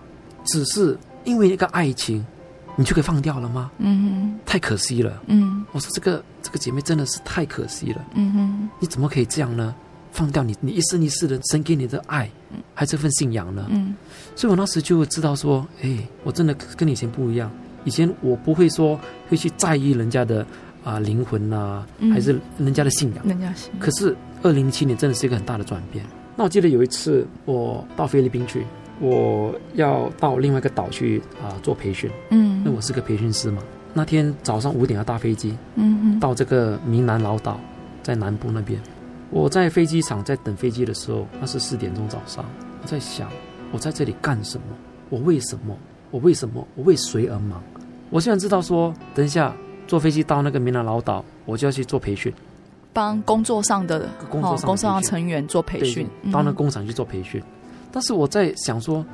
[0.47, 2.27] 只是因为一个爱情？
[2.77, 3.71] 你就可以放掉了吗？
[3.79, 5.23] 嗯哼，太可惜了。
[5.27, 8.05] 嗯，我说这个这个姐妹真的是太可惜了。
[8.15, 9.75] 嗯哼，你怎么可以这样呢？
[10.11, 12.31] 放掉你你一生一世的神给你的爱，
[12.75, 13.67] 还这份信仰呢？
[13.71, 13.95] 嗯，
[14.37, 17.51] 所以我那时就知道说，哎，我真的跟你以前不一样。
[17.85, 20.43] 以前我不会说会去在意人家的
[20.85, 23.27] 啊、呃、灵魂啊，还是人家的信仰。
[23.27, 23.73] 人家信。
[23.81, 26.05] 可是二零零七年真的是一个很大的转变。
[26.37, 28.67] 那我记得有一次我到菲律宾去。
[29.01, 33.63] 我要到另外一个岛去啊、呃、做培训，嗯，那我是个培训师嘛。
[33.95, 37.61] 那天早上五点要搭飞机，嗯嗯，到这个明南老岛，
[38.03, 38.81] 在南部那边。
[39.31, 42.45] 我在飞机场在等飞机的时候，那是四点钟早上。
[42.83, 43.29] 我在想，
[43.71, 44.65] 我在这里干什么？
[45.09, 45.77] 我为什么？
[46.11, 46.67] 我为什么？
[46.75, 47.63] 我为谁而忙？
[48.11, 49.55] 我虽然知道说，等一下
[49.87, 52.33] 坐飞机到那个明南老岛，我就要去做培训，
[52.93, 57.41] 帮工作上的工作上的、哦、工作上的成员做培训，到那工厂去做培训。
[57.41, 57.62] 嗯
[57.93, 59.05] 但是我在想说，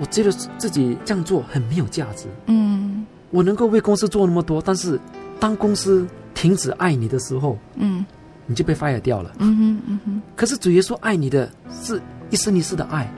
[0.00, 2.26] 我觉得自己这样做很没有价值。
[2.46, 4.98] 嗯，我能够为公司做那么多，但是
[5.38, 8.04] 当公司停止爱你的时候，嗯，
[8.46, 9.30] 你就被 fire 掉了。
[9.38, 10.22] 嗯哼，嗯哼。
[10.34, 11.48] 可是主耶稣爱你的
[11.82, 13.12] 是一生一世的爱，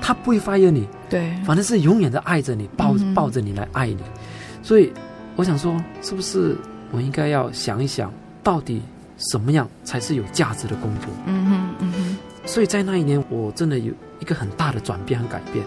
[0.00, 3.98] 他不会 fire 你，对，反正是永远的爱着你，抱抱着你来爱你。
[4.62, 4.92] 所以
[5.34, 6.56] 我想说，是不是
[6.92, 8.80] 我应该要想一想，到底
[9.16, 11.08] 什么样才是有价值的工作？
[11.26, 12.18] 嗯哼，嗯哼。
[12.44, 15.66] 所以在那一年，我真的有一个很大的转变和改变。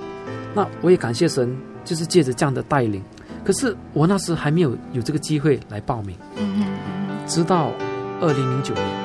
[0.54, 3.04] 那我也感谢神，就是借着这样的带领。
[3.44, 6.16] 可是我那时还没有有这个机会来报名。
[7.28, 7.72] 直到
[8.22, 9.05] 二零零九年。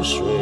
[0.00, 0.39] 山水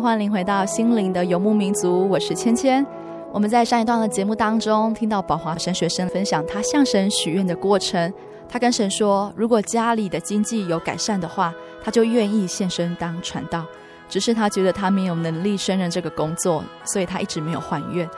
[0.00, 2.84] 欢迎回到心灵的游牧民族，我是芊芊。
[3.32, 8.10] 我们在上一段的节目当中，听到宝华神学生分享他向神许愿的过程。
[8.48, 11.52] 他跟神说，如果家里的经济有改善的话，
[11.84, 13.66] 他就愿意献身当传道。
[14.08, 18.08] 只是他觉得他没有能力胜任这个工作，所以他一直没有还愿。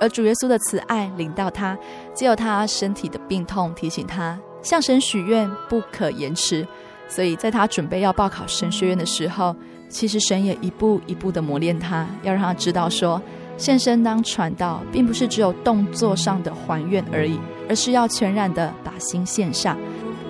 [0.00, 1.78] 而主耶稣的慈爱领到他，
[2.14, 6.66] 借由他身体的病痛提醒他向神许愿不可延迟。
[7.08, 9.56] 所以在他准备要报考神学院的时候，
[9.88, 13.20] 其实神也一步一步的磨练他，要让他知道说，
[13.56, 19.76] 献身当传道，并不是只有动作上的还愿而已，而是要全然的把心献上。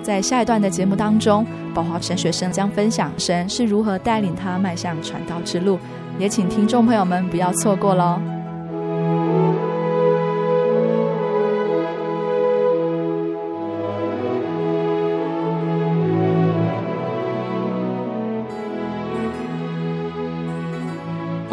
[0.01, 5.77] 在下一段的节目当中，宝华神学生将分享神是如何带领他迈向传道之路，
[6.17, 8.38] 也请听众朋友们不要错过喽。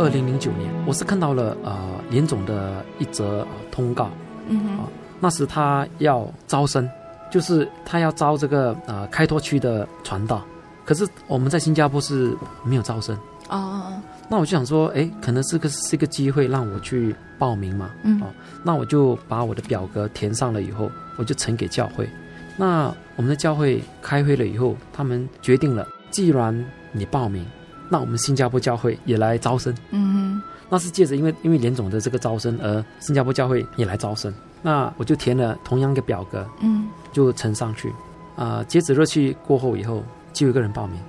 [0.07, 1.77] 二零零九年，我是看到了呃
[2.11, 4.09] 林总的一则、呃、通告，
[4.47, 4.89] 嗯哼，啊、呃，
[5.19, 6.89] 那时他要招生。
[7.29, 10.45] 就是他要招这个呃开拓区的传道，
[10.85, 14.01] 可是我们在新加坡是没有招生哦。
[14.29, 17.91] 那我就想说，哎，可能是个是一个机会让我去报名嘛。
[18.05, 18.23] 嗯。
[18.23, 18.27] 哦，
[18.63, 22.09] 那我就把我的表格填上了以后，我就呈给教会。
[22.57, 27.45] 那我们的教会开会了以后，他们决定了，既然你报名，
[27.89, 29.75] 那我们新加坡教会也来招生。
[29.91, 30.43] 嗯哼。
[30.69, 34.35] 那是借着因为因为连总的这个招生，而新加坡教会也来招生。
[34.63, 36.47] 那我就填了同样一个表格。
[36.61, 36.89] 嗯。
[37.13, 37.89] 就呈上去，
[38.37, 41.01] 啊、呃，截止日期过后以后，就有一个人报名，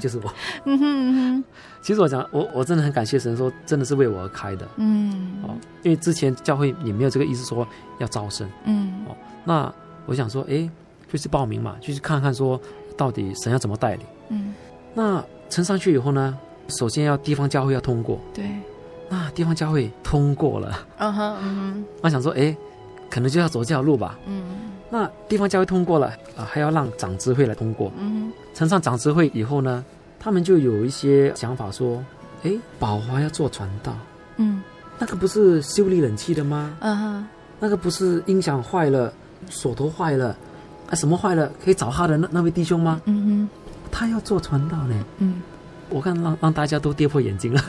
[0.00, 0.34] 就是我。
[0.66, 1.44] 嗯哼嗯哼。
[1.82, 4.66] 其实我讲，我我真的很感谢神，说真的是为我而开的。
[4.76, 5.36] 嗯。
[5.44, 7.64] 哦，因为之前教会也没有这个意思，说
[7.98, 8.48] 要招生。
[8.64, 9.04] 嗯。
[9.06, 9.72] 哦，那
[10.06, 10.68] 我想说，哎，
[11.12, 12.60] 就去报名嘛，就去看看说
[12.96, 14.06] 到底神要怎么带领。
[14.30, 14.52] 嗯。
[14.94, 16.36] 那呈上去以后呢，
[16.68, 18.18] 首先要地方教会要通过。
[18.32, 18.44] 对。
[19.08, 20.86] 那地方教会通过了。
[20.98, 21.84] 嗯哼嗯哼。
[22.02, 22.56] 我想说，哎，
[23.10, 24.18] 可能就要走这条路吧。
[24.26, 24.42] 嗯。
[24.90, 27.90] 那地方教会通过了啊，还要让长执会来通过。
[27.98, 29.84] 嗯，呈上长执会以后呢，
[30.20, 32.02] 他们就有一些想法说
[32.44, 33.92] ：“哎，宝华要做传道，
[34.36, 34.62] 嗯，
[34.98, 36.76] 那个不是修理冷气的吗？
[36.80, 37.26] 嗯哼，
[37.58, 39.12] 那个不是音响坏了、
[39.48, 40.36] 锁头坏了，
[40.88, 43.00] 啊，什么坏了可以找他的那那位弟兄吗？
[43.06, 43.48] 嗯哼，
[43.94, 45.04] 他要做传道呢。
[45.18, 45.40] 嗯，
[45.88, 47.64] 我看让让大家都跌破眼镜了。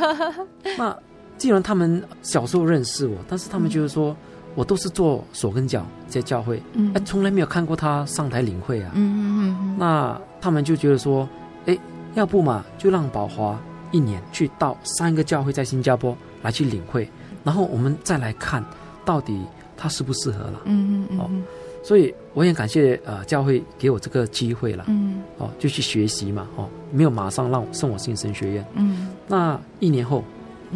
[0.78, 0.96] 那
[1.36, 4.12] 既然他们小时候认识我，但是他们就是说。
[4.12, 4.16] 嗯
[4.56, 11.28] 我都是做手跟脚在教会，嗯，哎，从来没有看过他上台领会啊，嗯嗯嗯，那他们就觉得说，
[11.66, 11.78] 哎，
[12.14, 17.06] 要不嘛，就让宝华一年去到三个教会在新加坡来去领会，
[17.44, 18.64] 然后我们再来看
[19.04, 19.44] 到底
[19.76, 21.28] 他适不适合了，嗯嗯哦，
[21.86, 30.24] 所以我也感谢呃教会给我这个机会了，嗯，哦，就去学习嘛，哦，没有马上让我送我进神学院，嗯，那一年后。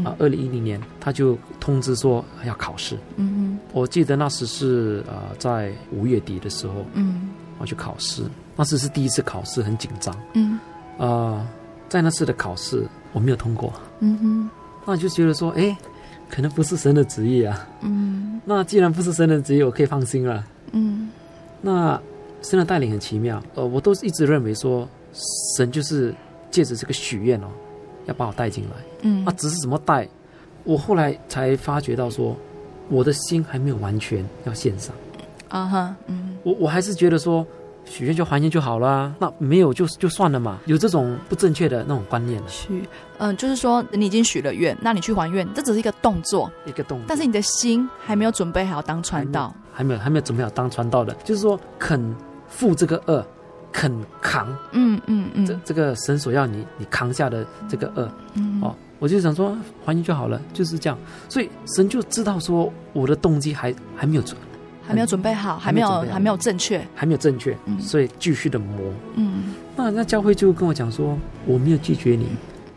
[0.05, 2.96] 啊，二零一零年他就通知说要考试。
[3.16, 8.23] 嗯哼，我记得那时是呃在五月底的时候，嗯，我去考试，
[8.55, 10.16] 那时是第一次考试，很紧张。
[10.35, 10.61] 嗯，
[10.96, 11.44] 呃，
[11.88, 13.73] 在那次的考试我没有通过。
[13.99, 14.51] 嗯哼，
[14.87, 15.77] 那就觉得说，哎，
[16.31, 17.68] 可能不是神的旨意啊。
[17.81, 20.46] 嗯，那既然不是神的旨意，我可以放心了。
[20.72, 21.11] 嗯，
[21.61, 22.00] 那
[22.42, 23.42] 神的带领很奇妙。
[23.54, 24.88] 呃，我都是一直认为说，
[25.56, 26.14] 神就是
[26.50, 27.48] 借着这个许愿哦。
[28.06, 28.70] 要把我带进来，
[29.02, 30.09] 嗯，啊，只是怎么带，
[30.64, 32.35] 我后来才发觉到说，
[32.88, 34.92] 我的心还没有完全要献上，
[35.50, 37.46] 啊哈，嗯，我我还是觉得说，
[37.85, 42.48] 许愿就还愿就好了，那没有就就算了嘛，有这种不正确的那种观念了。
[42.48, 42.83] 许，
[43.18, 52.14] 嗯，就是说你已经许了愿，那你去还愿，这只是一个动作，一个动作，但是你的心还没有准备好当传道，还没有还没有准备好当传道的，就是说肯
[52.48, 53.24] 负这个恶。
[53.72, 53.90] 肯
[54.20, 60.98] 扛，嗯嗯嗯，这这个神所要你你扛下的这个恶，嗯，哦，我就想说还你就好了，就是这样。
[61.28, 64.36] 所以神就知道说我的动机还还没有准，
[64.85, 68.76] 还没有准备好，还没有还没有正确，还没有正确，所以继续的磨，
[69.14, 69.54] 嗯。
[69.76, 71.16] 那那教会就跟我讲说，
[71.46, 72.26] 我没有拒绝你，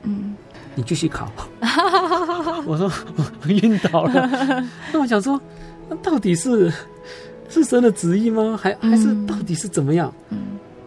[0.04, 0.36] 嗯，
[0.76, 1.28] 你继续考。
[2.68, 2.88] 我说
[3.18, 4.30] 我晕倒了。
[4.93, 5.41] 那我想说，
[5.94, 6.72] 那到底是
[7.50, 8.58] 是神的旨意吗？
[8.60, 10.12] 还还是到底是怎么样？
[10.30, 10.39] 嗯。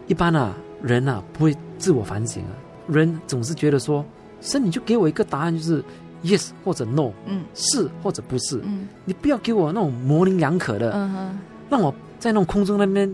[0.07, 2.51] 一般啊，人啊不会自我反省啊，
[2.87, 4.03] 人总是觉得说，
[4.41, 5.83] 神你就给我一个答案，就是
[6.23, 11.39] yes 或者 no，嗯，是或者不是，嗯，你不要给我那种模棱两可的，嗯哼，
[11.69, 13.13] 让我在那种空中那边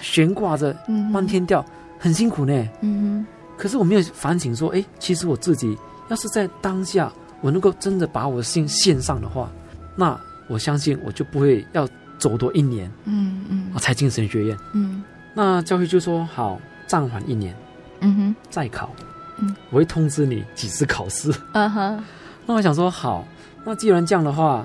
[0.00, 0.76] 悬挂着，
[1.12, 1.64] 漫天掉，
[1.98, 3.26] 很辛苦呢，嗯哼，
[3.56, 5.78] 可是我没有反省说，哎，其实我自己
[6.08, 9.48] 要是在当下，我能够真的把我的心献上的话，
[9.94, 10.18] 那
[10.48, 11.88] 我相信我就不会要
[12.18, 15.02] 走多一年，嗯嗯，我才进神学院，嗯。
[15.34, 17.56] 那教会就说好，暂缓一年，
[18.00, 18.90] 嗯哼，再考。
[19.38, 21.32] 嗯，我会通知你几次考试。
[21.52, 22.04] 嗯哼，
[22.44, 23.26] 那我想说好，
[23.64, 24.56] 那既然这样的话，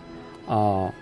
[0.46, 0.94] 啊、呃，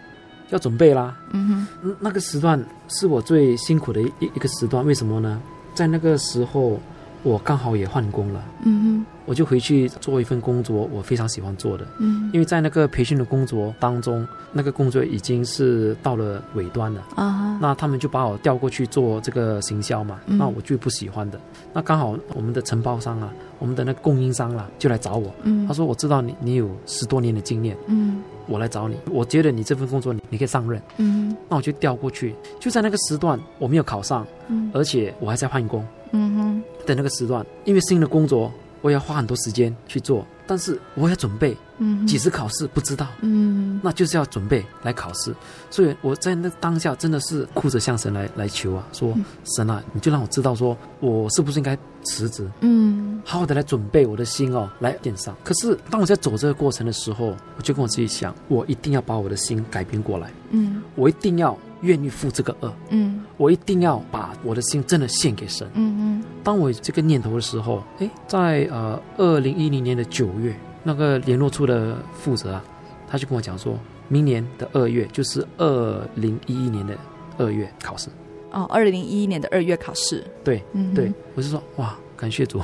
[0.51, 1.17] 要准备啦。
[1.31, 5.41] 嗯哼，那个时段是我最辛苦的一一个时段，为什么呢？
[5.73, 6.79] 在那个时候，
[7.25, 8.41] 我刚好也换工了。
[8.63, 9.05] 嗯哼。
[9.27, 11.83] 我就回去做一份工作，我非常喜欢做的。
[11.97, 17.01] 嗯，因为在那个培训的工作当中，那个工作已经是到了尾端了。
[17.15, 20.19] 啊，那他们就把我调过去做这个行销嘛。
[20.27, 21.39] 嗯，那我最不喜欢的。
[21.73, 25.33] 那刚好我们的承包商啊，我们的那个供应商啦，就来找我。
[25.41, 27.75] 嗯，他说我知道你你有十多年的经验。
[27.87, 30.79] 嗯，我来找你，我觉得你这份工作你你可以上任。
[30.97, 32.35] 嗯，那我就调过去。
[32.59, 34.23] 就在那个时段，我没有考上。
[34.49, 35.83] 嗯，而且我还在换工。
[36.11, 38.51] 嗯哼，在那个时段，因为新的工作。
[38.81, 45.33] 我要花很多时间去做，但是我要准备，嗯，几时考试不知道，嗯，那就是要准备来考试，
[45.71, 49.17] 所以我在那当下真的是哭着向神来来求啊，说
[49.55, 55.35] 神啊，你就让我知道说我是不是应该辞职，嗯，好好的来准备我的心哦，来点上。
[55.43, 66.23] 可是当我在走这个过程的时候，我就跟我自己想，我一定要把我的心改变过来，嗯，我一定要愿意负这个恶，嗯，我一定要把我的心真的献给神，嗯嗯。
[66.43, 72.63] 当我有这个念头的时候，诶，在呃二零一零年的九月，那个联络处的负责啊，
[73.07, 76.97] 他就跟我讲说，明年的二月就是二零一一年的
[77.37, 78.09] 二月考试。
[78.51, 80.23] 哦，二零一一年的二月考试。
[80.43, 82.61] 对，嗯，对，我就说哇，感谢主，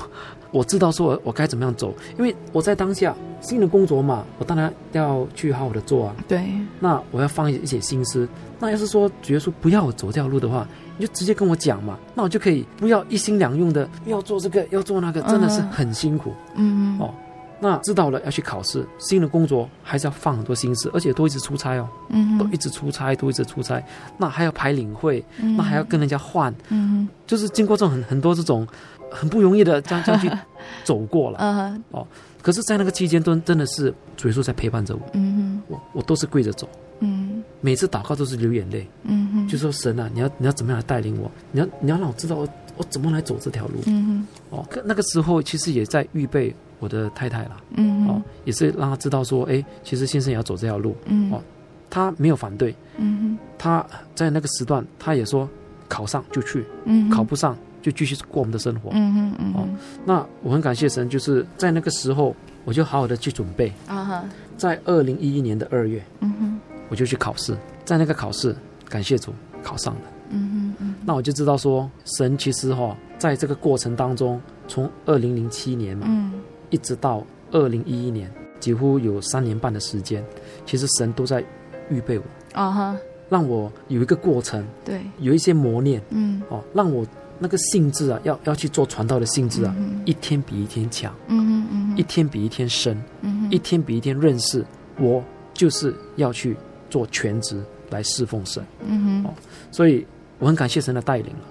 [0.51, 6.15] 我知道说我我该怎么样走，因为我在当下新的工作嘛，我当然要去好好的做啊。
[6.27, 6.45] 对，
[6.79, 8.27] 那我要放一些心思。
[8.59, 10.67] 那要是说觉得说不要走这条路的话。
[10.97, 16.31] 你就直接跟我讲嘛，那我就可以不要一心两用的要做这个要做那个，真的是很辛苦。
[16.53, 17.11] 嗯哦，
[17.59, 23.83] 那知道了要去考试，新的工作还是要放很多心思，而且都一直出差哦，嗯，都一直出差，都一直出差，
[24.15, 25.25] 那还要排领会，
[25.57, 28.67] 那还要跟人家换，嗯，就是经过这种很很多这种
[29.11, 30.29] 很不容易的这样这样去
[30.83, 32.07] 走过了，嗯哦，
[32.41, 36.67] 可是，在那个期间都真的是主耶稣在陪伴着我，嗯我我都是跪着走。
[37.03, 38.87] 嗯，每次祷告都是流眼泪。
[39.03, 41.29] 嗯哼，就说神啊，你要你要怎么样来带领我？
[41.51, 42.47] 你要你要让我知道我
[42.77, 43.79] 我怎么来走这条路。
[43.87, 47.57] 嗯哼，哦，那个时候其实也在预备我的太太了。
[47.75, 50.95] 嗯哦，也是让她知道说，哎，其实先生也要走这条路。
[51.05, 51.41] 嗯哦，
[51.89, 52.75] 他没有反对。
[52.97, 55.49] 嗯哼，他在那个时段，他也说
[55.87, 56.63] 考上就去。
[56.85, 58.89] 嗯，考不上就继续过我们的生活。
[58.93, 59.67] 嗯嗯嗯哦，
[60.05, 63.71] 那我很感谢神，就是在那个时候，我就好好的去准备。
[63.87, 64.25] 啊哈，
[64.57, 66.03] 在二零一一年的二月。
[66.19, 66.59] 嗯哼。
[66.89, 67.55] 我就去考试，
[67.85, 68.53] 在那个考试，
[68.89, 70.01] 感谢主考上了。
[70.31, 76.33] 嗯嗯，那我就知道说，神其实哈、哦，在这个过程当中，从二零零七年嘛，嗯，
[76.69, 78.29] 一直到二零一一年，
[78.59, 80.21] 几乎有三年半的时间，
[80.65, 81.41] 其实神都在
[81.89, 82.97] 预备我啊哈，
[83.29, 87.07] 让我有一个过程，对，有一些磨练，嗯，哦，让我
[87.41, 94.63] 那个性质啊，要要去做传道的性质啊，嗯、一天比一天强，嗯嗯，一天比一天深，嗯，一天比一天认识
[94.99, 95.23] 我，
[95.53, 96.55] 就是要去。
[96.91, 99.33] 做全职来侍奉神，嗯哼，哦，
[99.71, 100.05] 所以
[100.39, 101.45] 我很感谢神的带领了。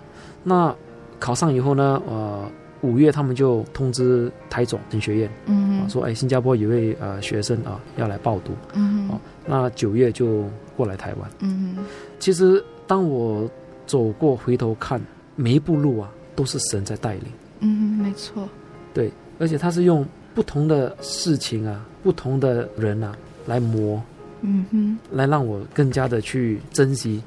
[0.45, 0.77] 那
[1.19, 2.47] 考上以后呢，呃，
[2.83, 5.31] 五月他们就通知台总神学院，
[5.89, 10.45] 说哎，新加坡有位呃学生啊要来报读，嗯哼，哦，那九月就
[10.77, 11.85] 过来台湾，嗯哼。
[12.19, 13.51] 其实当我
[13.87, 15.01] 走过回头看
[15.41, 17.25] 每一步路啊，都是神在带领，
[17.61, 18.49] 嗯哼，没错，
[18.93, 23.17] 对，而且他是用不同的事情啊，不同的人啊
[23.47, 24.03] 来磨。
[24.43, 27.23] 嗯哼，来让我更加的去珍惜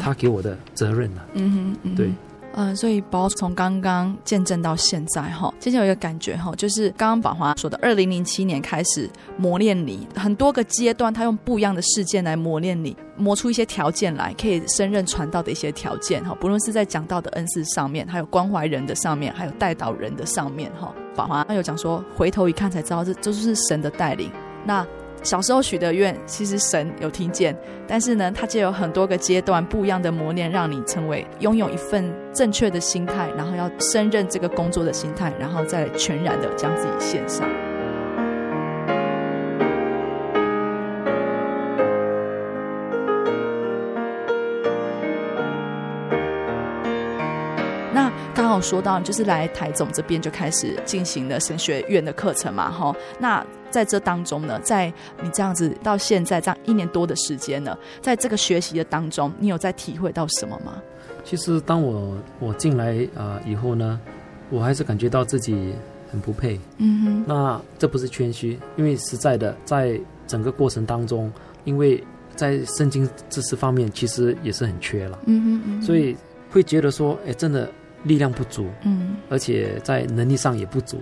[0.00, 1.26] 他给我的责任呢、啊。
[1.34, 2.10] 嗯哼，嗯哼，对，
[2.54, 20.94] 嗯、所以宝从刚刚见证到现在哈，其实有一个感觉哈，就是刚刚宝华说的，二零零七年开始磨练你很多个阶段，他用不一样的事件来磨练你，磨出一些条件来，可以胜任传道的一些条件哈，不论是在讲道的恩赐上面，还有关怀人的上面，还有带导人的上面哈。
[21.14, 24.30] 宝华他有讲说，回头一看才知道，这这就是神的带领。
[24.64, 24.86] 那
[25.22, 27.56] 小时候许的愿，其实神有听见，
[27.86, 37.48] 但是呢，他就有很多个阶段不一样的磨练，让你成为拥有一份正确的心态，然后要胜任这个工作的心态，然后再全然的将自己献上。
[48.60, 53.46] 说到，就是来台总这边就开始进行了神学院的课程嘛，哈，那。
[53.72, 54.92] 在这当中呢，在
[55.22, 60.74] 你这样子到现在这样一年多的时间呢，在这个学习的当中，你有在体会到什么吗？
[61.24, 63.98] 其实当我我进来啊、呃、以后呢，
[64.50, 65.72] 我还是感觉到自己
[66.10, 66.60] 很不配。
[66.76, 67.24] 嗯哼。
[67.26, 71.32] 那这不是谦虚，因为实在的，在整个过程当中，
[71.64, 72.04] 因为
[72.36, 75.18] 在圣经知识方面其实也是很缺了。
[75.24, 75.82] 嗯哼，嗯哼。
[75.82, 76.14] 所以
[76.50, 77.72] 会觉得说，哎，真的
[78.04, 78.68] 力量不足。
[78.84, 79.16] 嗯。
[79.28, 80.98] 而且在能力上也不足。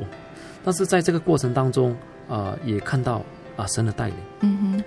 [0.63, 1.93] 但是在这个过程当中，
[2.29, 3.15] 啊、呃，也看到
[3.57, 4.17] 啊、呃、神的带领。
[4.41, 4.85] 嗯哼，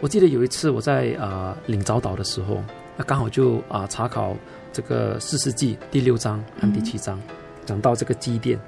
[0.00, 2.64] 我记得有一次我在啊、呃、领早岛的时候，
[2.96, 4.34] 那刚好就啊、呃、查考
[4.72, 7.20] 这个四世纪第六章和第七章，
[7.66, 8.58] 讲、嗯、到这个基甸，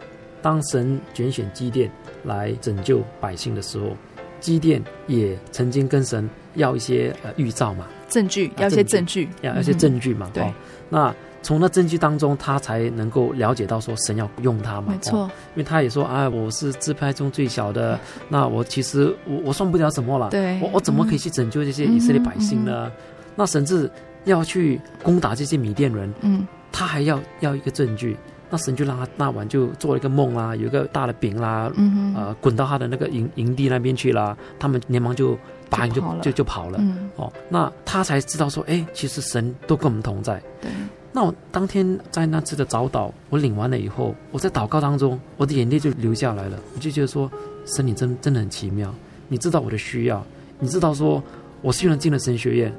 [0.42, 1.90] 当神拣选基甸
[2.22, 3.96] 来拯救百姓的时候，
[4.38, 10.30] 基甸也曾经跟神要一些呃预兆嘛，证据，要一些证据，要一些证据嘛。
[10.34, 10.52] 对，
[10.90, 11.14] 那。
[11.42, 14.92] 从那证据当中，他才能够了解到说神要用他嘛。
[14.92, 15.22] 没错，
[15.54, 20.30] 因为他也说啊，我是自拍中最小的，那我其实我我算不了什么了。
[20.30, 22.86] 对，我我怎么可以去拯救这些以色列百姓呢？
[22.86, 22.92] 嗯、
[23.34, 23.90] 那甚至
[24.24, 28.16] 要去攻打这些米甸人，嗯，他还要要一个证据。
[28.48, 35.38] 那神就让他那晚就做了一个梦啦，有一个大的饼啦，嗯呃，滚到他的那个营营地那边去啦，他们连忙就
[35.70, 36.76] 拔营就就就跑了。
[36.78, 40.40] 嗯、哦，那他才知道说，哎，其实神都跟我们同在。
[40.60, 40.70] 对。
[41.14, 46.58] 那我当天在那次的早祷，我领完了以后，我在祷告当中，我的眼泪就流下来了。
[46.74, 47.30] 我就觉得说，
[47.66, 48.92] 神你真真的很奇妙，
[49.28, 50.24] 你知道我的需要，
[50.58, 51.22] 你知道说，
[51.60, 52.72] 我虽然进了神学院，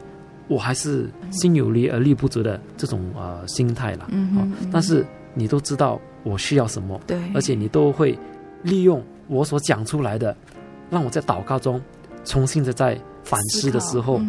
[0.48, 4.08] 我还是心有力而力不足的这种呃心态了。
[4.10, 5.06] 嗯，嗯，嗯，但是
[5.36, 8.18] 你都知道我需要什么，对，而且你都会
[8.64, 10.36] 利用我所讲出来的，
[10.90, 11.80] 让我在祷告中
[12.26, 14.20] 重新的在反思的时候。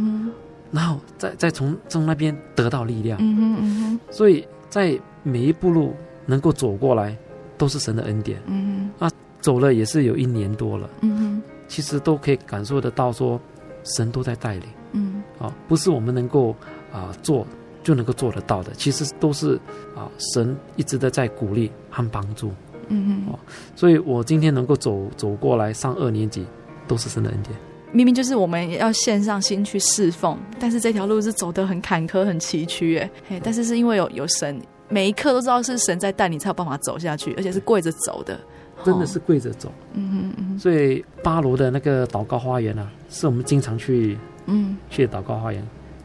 [0.74, 5.94] 然后再再从从那边得到力量，嗯哼嗯哼，所以在每一步路
[6.26, 7.16] 能够走过来，
[7.56, 9.10] 都是神的恩典，嗯哼，啊，
[9.40, 13.40] 走了也是有一年多了，嗯哼，其实都可以感受得到说，
[13.84, 16.56] 神都在带领，嗯，啊，不是我们能够
[16.92, 17.46] 啊做
[17.84, 19.54] 就能够做得到的，其实都是
[19.94, 22.50] 啊神一直的在鼓励和帮助，
[22.88, 23.38] 嗯哼，啊，
[23.76, 26.44] 所以我今天能够走走过来上二年级，
[26.88, 27.56] 都是神的恩典。
[27.94, 38.36] 明明就是我们要献上心去侍奉，但是这条路是走得很坎坷、很崎岖，哎，嘿，但是是因为有有神，每一刻都知道是神在带你，才有办法走下去，而且是跪着走的，
[38.84, 39.72] 真的是跪着走。
[39.92, 45.64] 嗯哼嗯，所以八楼的那个祷告花园啊，是我们经常去，嗯，去祷告花园，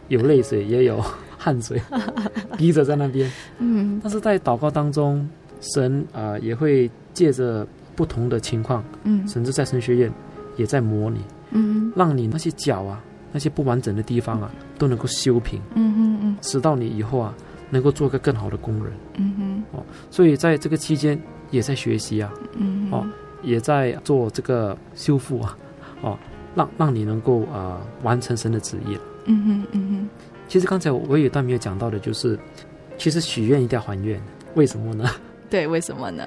[0.09, 1.03] 有泪水也有
[1.39, 1.81] 汗水，
[2.55, 3.31] 滴着在那边。
[3.57, 5.27] 嗯，但是在祷告当中，
[5.59, 7.65] 神啊、呃、也会借着
[7.95, 10.13] 不同的情况，嗯，甚至在神学院
[10.55, 11.19] 也在模拟。
[11.51, 15.61] 嗯，让你那些角啊，那些不完整的地方啊，都能够修平。
[15.75, 17.33] 嗯嗯嗯，使到你以后啊，
[17.69, 18.93] 能够做个更好的工人。
[19.15, 21.19] 嗯哼，哦，所以在这个期间
[21.51, 22.31] 也在学习啊。
[22.55, 23.05] 嗯，哦，
[23.41, 25.57] 也在做这个修复啊。
[26.01, 26.17] 哦，
[26.55, 29.01] 让让你能够啊、呃、完成神的旨意了。
[29.25, 30.09] 嗯哼嗯哼。
[30.47, 32.39] 其实刚才我我有一段没有讲到的，就是
[32.97, 34.19] 其实许愿一定要还愿，
[34.55, 35.09] 为什么呢？
[35.49, 36.25] 对，为什么呢？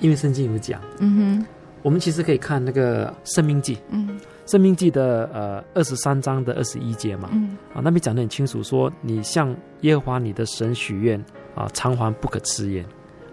[0.00, 0.80] 因为圣经有讲。
[0.98, 1.46] 嗯哼，
[1.82, 3.78] 我们其实可以看那个生命记。
[3.90, 4.18] 嗯。
[4.52, 11.24] 《生命记》的呃二十三章的二十一节嘛，嗯、啊那边讲得很清楚，说你向耶和华你的神许愿
[11.54, 12.84] 啊，偿还不可迟延，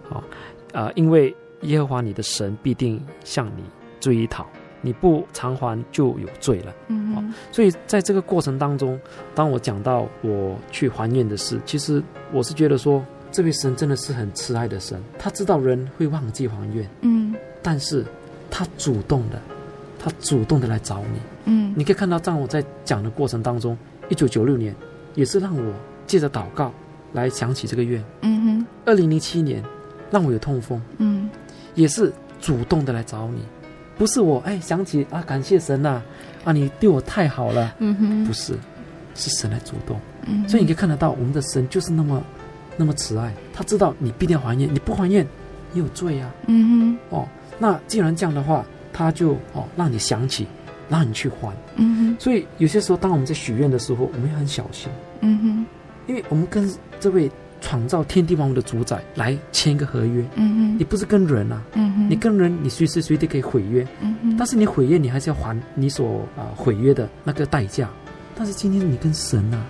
[0.08, 0.22] 啊
[0.72, 3.64] 啊，因为耶和华你的神必定向你
[3.98, 4.46] 追讨，
[4.80, 6.72] 你不偿还就有罪了。
[6.86, 8.96] 嗯、啊，所以在这个过程当中，
[9.34, 12.00] 当我讲到我去还愿的事，其实
[12.32, 18.06] 我是觉得说，这位神真的是很慈爱的神，他知道人会忘记还愿，嗯，但是
[18.50, 19.40] 他主动的。
[20.00, 23.76] 他主动的来找你，嗯，你可以看到，在我在讲的过程当中，
[24.08, 24.72] 一九九六年
[25.16, 25.74] 也是让我
[26.06, 26.72] 借着祷告
[27.12, 29.60] 来想起这个愿，嗯哼，二零零七年
[30.08, 31.28] 让我有痛风，嗯，
[31.74, 33.40] 也是主动的来找你，
[33.98, 36.00] 不是我哎想起啊感谢神呐，
[36.44, 38.56] 啊你对我太好了，嗯哼，不是，
[39.16, 42.22] 是神来主动，嗯，所以你可以看得到我们的神就是那么
[42.76, 45.26] 那么慈爱，他知道你必定要还愿，你不还愿
[45.72, 47.28] 你有罪啊，嗯哼，哦，
[47.58, 48.64] 那既然这样的话。
[48.90, 50.44] 他就哦，让你想起，
[50.88, 51.54] 让你去还。
[51.76, 52.16] 嗯哼。
[52.18, 54.90] 所以有些时候，当我们在许愿的时候，我们要很小心。
[55.20, 55.66] 嗯哼。
[56.08, 57.30] 因为我们跟这位
[57.60, 60.24] 创造天地万物的主宰来签一个合约。
[60.34, 60.78] 嗯哼。
[60.78, 61.62] 你不是跟人啊。
[61.74, 62.10] 嗯哼。
[62.10, 63.86] 你跟人，你随时随地可以毁约。
[64.00, 64.36] 嗯哼。
[64.36, 67.88] 但是你毁约，你还是要还你所啊毁约的那个代价。
[68.34, 69.64] 但是今天你跟神啊，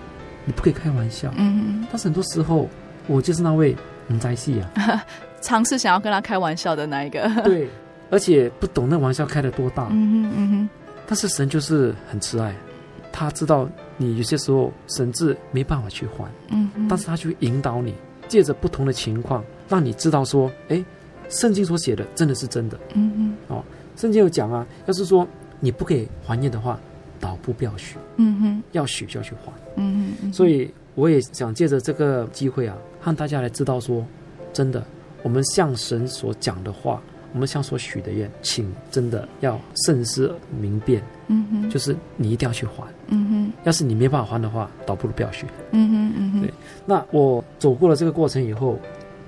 [0.47, 1.31] 你不可以开玩笑。
[1.37, 1.87] 嗯哼。
[1.91, 2.67] 但是很多时候，
[3.07, 3.77] 我就是那位
[4.07, 4.73] 唔在戏啊，
[5.41, 7.29] 尝试想要跟他开玩笑的那一个。
[7.45, 7.69] 对。
[8.11, 10.69] 而且不懂那玩笑开的多大，嗯哼嗯哼，
[11.07, 12.57] 但是神就是很慈爱，
[13.13, 13.69] 他知道
[13.99, 17.93] 你有些时候神志没办法去还，嗯哼，但是他就会引导你，
[18.27, 20.83] 借着不同的情况，让你知道说，哎，
[21.29, 23.65] 圣经所写的真的是真的，嗯哼，哦，
[23.95, 25.29] 圣经有讲啊，要是说
[25.61, 26.81] 你不可以还愿的话，
[27.21, 32.75] 倒不不要许，嗯哼，要许就要去还，嗯哼，所以我也想借着这个机会啊，
[33.05, 34.03] 让大家来知道说，
[34.51, 34.83] 真的，
[35.23, 37.01] 我们向神所讲的话。
[37.35, 41.03] 我们向所许的愿，请真的要慎思明辨。
[41.27, 42.83] 嗯哼，就是你一定要去还。
[43.09, 45.45] 嗯哼，要是你没办法还的话，倒不如不要许。
[45.73, 46.55] 嗯哼嗯哼，对。
[46.87, 48.79] 那我走过了这个过程以后，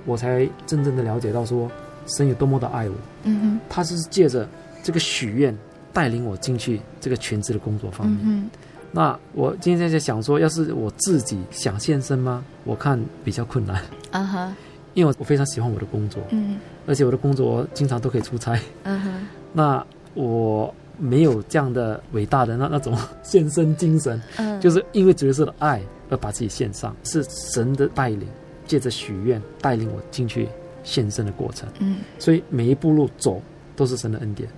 [0.07, 1.70] 我才真正的了解到说，
[2.07, 4.49] 神有多么的爱我，嗯哼，他是借着
[4.82, 5.55] 这个许愿
[5.93, 8.18] 带领我进去这个全职的工作方面。
[8.24, 8.51] 嗯
[8.93, 12.43] 那我今天在想说，要是我自己想献身吗？
[12.64, 13.80] 我看比较困难，
[14.11, 14.57] 啊哈，
[14.95, 16.59] 因为我非常喜欢我的工作，嗯。
[16.86, 18.59] 而且我的工作经常都可以出差。
[18.84, 19.84] 嗯哼， 那
[20.14, 28.26] 我没有这样的伟大的那那种 献身精神，嗯，就是因为主耶稣的爱而把自己献上，是神的带领，
[28.66, 30.49] 借着许愿带领我进去
[30.82, 31.68] 献身的过程。
[31.78, 31.99] 嗯。
[32.18, 33.41] 所以每一步路走
[33.76, 34.49] 都是神的恩典，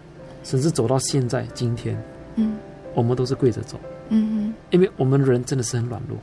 [0.43, 2.03] 甚至走到现在今天，
[2.37, 2.57] 嗯。
[2.95, 3.81] 我们都是跪着走，
[4.11, 6.19] 嗯因为我们人真的是很软弱，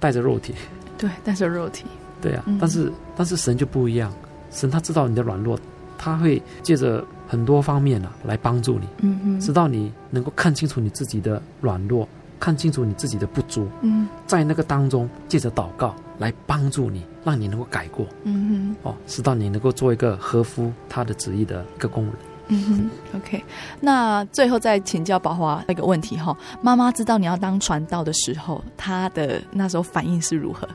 [0.00, 0.58] 带着肉体，哼，
[0.96, 1.84] 对，带着肉体，
[2.24, 2.42] 对啊。
[2.46, 4.12] 嗯但是但是神就不一样，
[4.50, 5.58] 神他知道你的软弱，
[5.98, 12.08] 他会借着很多方面啊来帮助你，嗯嗯，直到你能够看清楚你自己的软弱，
[12.40, 18.90] 看清楚你自己的不足，嗯在那个当中借着祷告来帮助你，让你能够改过嗯哼。
[18.90, 22.12] 哦，直到你能够做一个合乎他的旨意的一个工人。
[22.48, 23.42] 嗯哼，OK。
[23.80, 30.68] 那最后再请教宝华一个问题哈，妈妈知道你要当传道的时候，她的那时候反应是如何？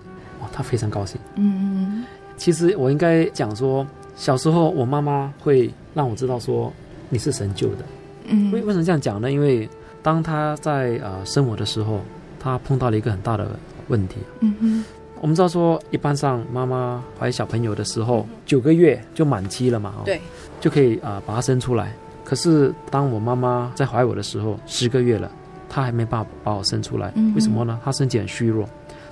[0.60, 1.20] 哦，他非常高兴。
[1.36, 2.04] 嗯
[2.36, 3.86] 其实我应该讲说，
[4.16, 6.72] 小时候我妈妈会让我知道说
[7.10, 7.86] 你是神救的。
[8.28, 9.32] 嗯为为什么这样讲呢？
[9.32, 9.68] 因为
[10.02, 12.02] 当她在呃生我的时候，
[12.40, 13.50] 她碰到了一个很大的
[13.88, 14.18] 问题。
[14.42, 14.86] 嗯哼
[15.22, 20.22] 我们知道说，一般上妈妈怀小朋友的时候，九个月就满期了嘛，哦，对，
[20.62, 21.94] 就可以啊、呃把它生出来。
[22.24, 25.30] 可是当我妈妈在怀我的时候，十个月了，
[25.68, 27.12] 她还没办法把我生出来。
[27.16, 27.78] 嗯为什么呢？
[27.84, 28.70] 她身体很虚弱。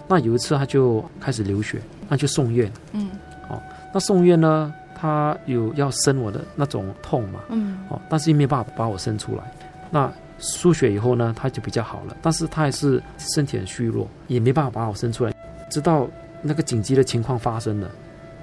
[0.07, 2.71] 那有一次他就开始流血，那就送院。
[2.93, 3.09] 嗯
[3.49, 3.61] 哦
[3.93, 9.43] 那送院呢，他有要生我的那种痛嘛，嗯哦，但是又没办法把我生出来。
[9.89, 15.33] 那输血以后呢，他就比较好了，但是他还是身体很虚弱，也没办法把我生出来。
[15.69, 16.07] 直到
[16.41, 17.89] 那个紧急的情况发生了，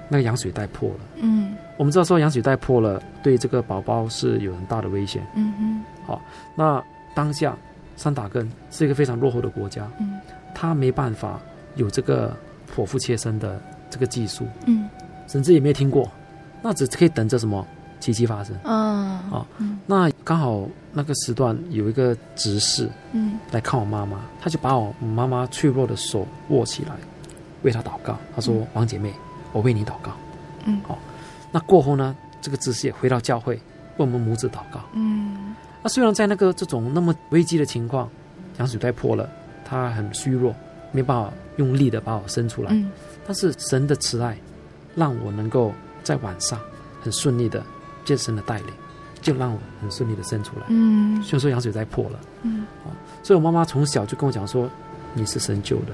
[0.09, 0.95] 那个羊水袋破了。
[1.17, 5.25] 嗯我们知道说羊水袋破了，对这个宝宝是有很大的危险。
[5.35, 5.53] 嗯
[6.07, 6.19] 哼
[6.55, 7.55] 那当下
[7.95, 10.19] 三打根是一个非常落后的国家，嗯
[10.53, 11.39] 他没办法
[11.75, 12.35] 有这个
[12.75, 14.89] 剖腹切身的这个技术，嗯
[15.27, 16.09] 甚至也没有听过，
[16.61, 17.65] 那只可以等着什么
[17.99, 18.55] 奇迹发生。
[18.63, 26.91] 啊哦嗯那刚好那个时段有一个执事嗯来看我妈妈，他就把我妈妈脆弱的手握起来，
[27.63, 28.17] 为她祷告。
[28.35, 29.13] 他说：“嗯王姐妹，
[29.51, 30.11] 我为你祷告。”
[30.65, 30.97] 嗯好、
[31.51, 33.61] 那过后呢，这个执事也回到教会为
[33.97, 34.79] 我们母子祷告。
[34.93, 38.09] 嗯那虽然在那个这种那么危机的情况，
[38.57, 39.29] 羊水袋破了，
[39.63, 40.55] 他很虚弱，
[40.91, 42.91] 没办法用力的把我生出来，嗯。
[43.25, 44.37] 但是神的慈爱，
[44.95, 46.59] 让我能够在晚上
[47.01, 47.63] 很顺利的
[48.03, 48.67] 借神的带领，
[49.21, 50.65] 就让我很顺利的生出来。
[50.69, 51.21] 嗯。
[51.23, 52.65] 虽然说羊水在破了，嗯。
[53.23, 54.69] 所以我妈妈从小就跟我讲说，
[55.13, 55.93] 你是神救的，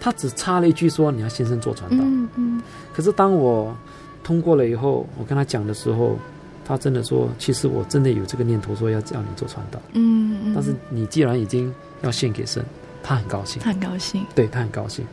[0.00, 2.04] 她只插了一句说你要先生做传道。
[2.04, 2.62] 嗯嗯。
[2.92, 3.74] 可是当我
[4.22, 6.18] 通过了以后，我跟她讲的时候，
[6.66, 9.80] 她真的说，其实我真的有这个念头，说要叫你做传道。
[9.94, 11.72] 嗯，但是你既然已经
[12.02, 12.62] 要献给神，
[13.02, 15.04] 他很高兴，他很高兴，对他很高兴，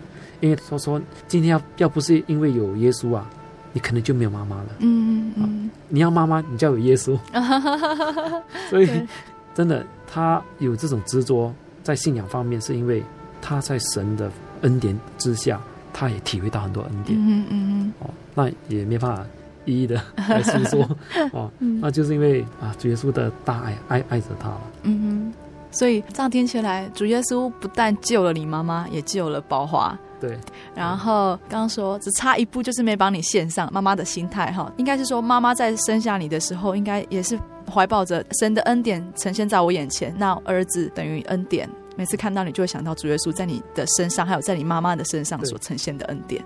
[0.41, 3.29] 因为他说今天要要不是因为有耶稣啊，
[3.73, 4.67] 你可能就没有妈妈了。
[4.79, 7.17] 嗯嗯你要妈妈，你就要有耶稣。
[7.31, 8.89] 嗯， 所以
[9.53, 13.03] 真的，他有这种执着在信仰方面，是因为
[13.41, 14.31] 他在神的
[14.61, 15.61] 恩典之下，
[15.93, 18.09] 他也体会到很多恩典、嗯嗯哦。
[18.33, 19.23] 那也没办法
[19.65, 20.89] 一一的 来诉说。
[21.31, 21.79] 哦，嗯。
[21.79, 24.61] 那就是因为啊，主耶稣的大爱爱爱着他了。
[24.83, 25.33] 嗯哼，
[25.75, 29.95] 所以这样听起来，主耶稣不但救了你妈妈，也救了宝华。
[30.19, 30.39] 对，
[30.73, 37.37] 然后刚刚说只差一步就是没帮你献上，妈妈的心态哈，应该是说妈妈在生下你的时候，应该也是
[37.71, 41.69] 怀抱着神的恩典呈现在我眼前，那儿子等于恩典。
[41.97, 46.43] 每次看到你，就会想到主耶稣在你的身上，还有在你妈妈的身上所呈现的恩典。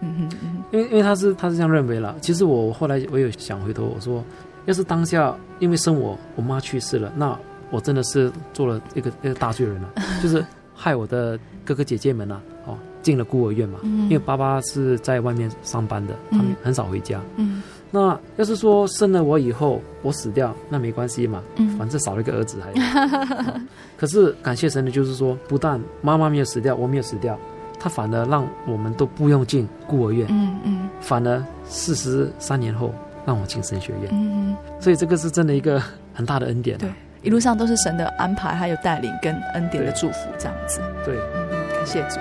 [0.00, 2.16] 嗯哼嗯，因为因为他是他是这样认为了。
[2.20, 4.24] 其实我后来我有想回头，我说，
[4.66, 7.36] 要是当下因为生我我妈去世了，那
[7.70, 9.88] 我真的是做了一个一个大罪人了，
[10.22, 10.44] 就是
[10.74, 13.78] 害我的哥哥姐姐们啊，哦，进了孤儿院嘛。
[13.82, 17.20] 嗯因为爸爸是在外面上班的，他们很少回家。
[17.36, 22.70] 嗯那要是说生了我以后我死掉，那没关系嘛，嗯反正少了一个儿子还
[23.96, 27.38] 可是感谢神的就是说，不但妈妈没有死掉，我没有死掉，
[27.78, 30.26] 他反而让我们都不用进孤儿院。
[30.30, 32.92] 嗯嗯反而四十三年后
[33.24, 36.80] 让我进神学院，嗯，所以这个是真的一个很大的恩典、啊。
[36.80, 36.90] 对，
[37.20, 40.80] 一路上都是神的安排，还有带领跟恩典的祝福，这样子。
[41.04, 42.20] 对，嗯，感谢主。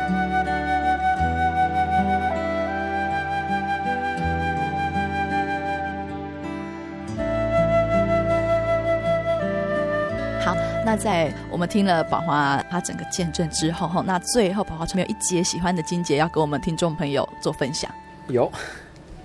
[10.43, 17.89] 好，那在我们听了宝华他整个见证之后，哈，那最后宝华有没有一节喜欢的金节要给我们听众朋友做分享？
[18.29, 18.51] 有，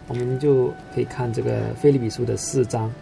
[0.06, 2.92] 我们就可以看这个菲利比书的四章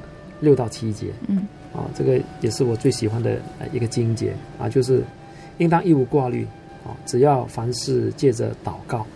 [0.41, 1.07] 六到七节。
[1.29, 3.39] 嗯，啊，这个也是我最喜欢的
[3.73, 5.03] 一个经节啊，就是
[5.59, 6.47] 应当一无挂虑
[6.85, 9.07] 啊，只要凡事借着祷告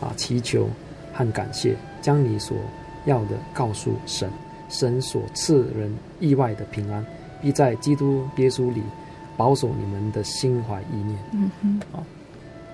[0.00, 0.68] 啊、祈求
[1.12, 2.56] 和感谢，将你所
[3.04, 4.28] 要的告诉神，
[4.68, 7.04] 神所赐人意外的平安，
[7.40, 8.82] 必在基督耶稣里
[9.36, 11.18] 保守你们的心怀意念。
[11.32, 12.02] 嗯哼，啊，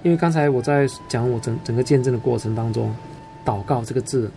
[0.03, 2.95] 因为刚才我在讲我整整个见证的过程当中，
[3.45, 4.31] 祷告这个字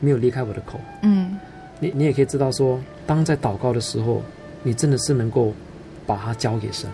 [0.00, 0.80] 没有离开我的口。
[1.02, 1.38] 嗯，
[1.80, 4.22] 你你也可以知道说，当在祷告的时候，
[4.62, 5.54] 你真的是能够
[6.06, 6.90] 把它交给神。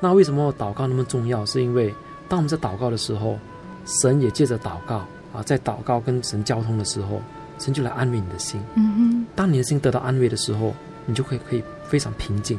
[0.00, 1.46] 那为什么祷告那么重要？
[1.46, 1.94] 是因为
[2.28, 3.38] 当我们在祷告的时候，
[3.86, 4.96] 神也借着祷告
[5.32, 7.22] 啊，在祷告跟神交通的时候，
[7.58, 8.60] 神就来安慰你的心。
[8.74, 10.74] 嗯哼，当你的心得到安慰的时候，
[11.06, 12.58] 你就会可以非常平静。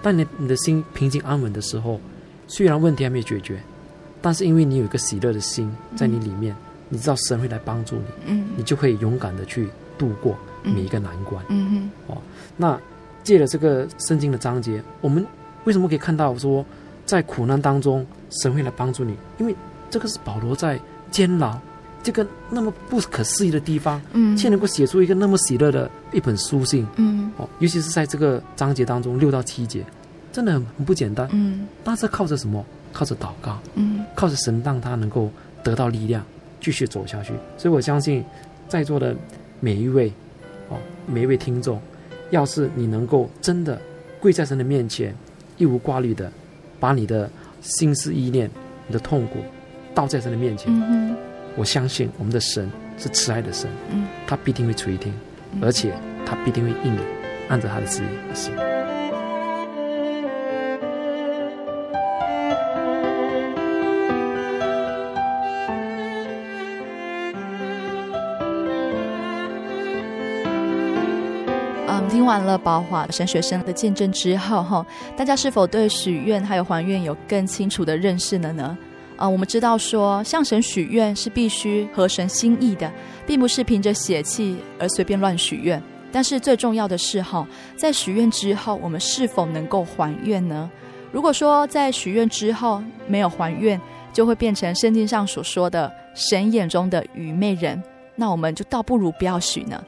[0.00, 2.00] 当你你的心平静安稳的时候，
[2.48, 3.60] 虽然问题还没有解决，
[4.22, 6.56] 但是因为你有一个喜乐的心在你里面，嗯、
[6.88, 9.68] 你知道神会来帮助你，嗯，你就可以勇敢的去
[10.00, 11.44] 度过每一个难关。
[11.50, 12.18] 嗯哼，哦，
[12.56, 12.80] 那
[13.22, 15.24] 借了这个圣经的章节，我们
[15.64, 16.64] 为什么可以看到说，
[17.04, 19.14] 在苦难当中神会来帮助你？
[19.38, 19.54] 因为
[19.90, 20.80] 这个是保罗在
[21.10, 21.58] 监牢
[22.02, 29.84] 这个那么不可思议的地方，嗯，却能够写出一个那么喜乐的一本书信，嗯，哦，尤其是在这个章节当中六到七节，
[30.32, 32.64] 真的很很不简单，嗯，但是靠着什么？
[32.92, 35.30] 靠着祷告，嗯，靠着神让他能够
[35.62, 36.24] 得到力量，
[36.60, 37.32] 继续走下去。
[37.56, 38.24] 所以我相信，
[38.68, 39.14] 在座的
[39.60, 40.10] 每一位，
[40.68, 41.80] 哦，每一位听众，
[42.30, 43.80] 要是你能够真的
[44.18, 45.14] 跪在神的面前，
[45.58, 46.32] 一无挂虑的
[46.80, 47.30] 把你的
[47.60, 48.50] 心思意念、
[48.86, 49.38] 你的痛苦
[49.94, 51.14] 倒在神的面前，嗯
[51.56, 55.12] 我相信我们的神是慈爱的神，嗯，他必定会垂听，
[55.60, 55.92] 而且
[56.24, 57.00] 他必定会应你，
[57.48, 58.79] 按照他的旨意行。
[72.30, 78.78] 完了宝华神学生的见证之后，哈，大家是否对许愿还有还愿有更清楚的认识了呢？
[79.16, 82.88] 啊，我们知道说向神许愿是必须合神心意的，
[83.26, 85.82] 并不是凭着血气而随便乱许愿。
[86.12, 87.44] 但是最重要的是哈，
[87.76, 90.70] 在许愿之后，我们是否能够还愿呢？
[91.10, 93.80] 如果说在许愿之后没有还愿，
[94.12, 97.82] 就会变成圣经上所说的神眼中的愚昧人，
[98.14, 99.82] 那我们就倒不如不要许呢。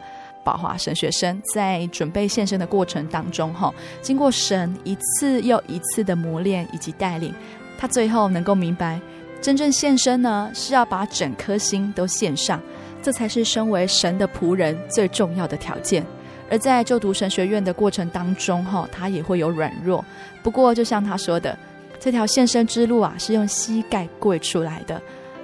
[0.44, 7.34] 宝华神学生在准备献身的过程当中，哈，经过神一次又一次的磨练以及带领，
[7.78, 9.00] 他最后能够明白。
[9.40, 12.60] 真正献身呢，是要把整颗心都献上，
[13.02, 16.04] 这才是身为神的仆人最重要的条件。
[16.48, 20.04] 而在就读神学院的过程当中，哈，他也会有软弱。
[20.42, 21.58] 不过，就像他说的，
[21.98, 25.00] 这条献身之路啊，是用膝盖跪出来的。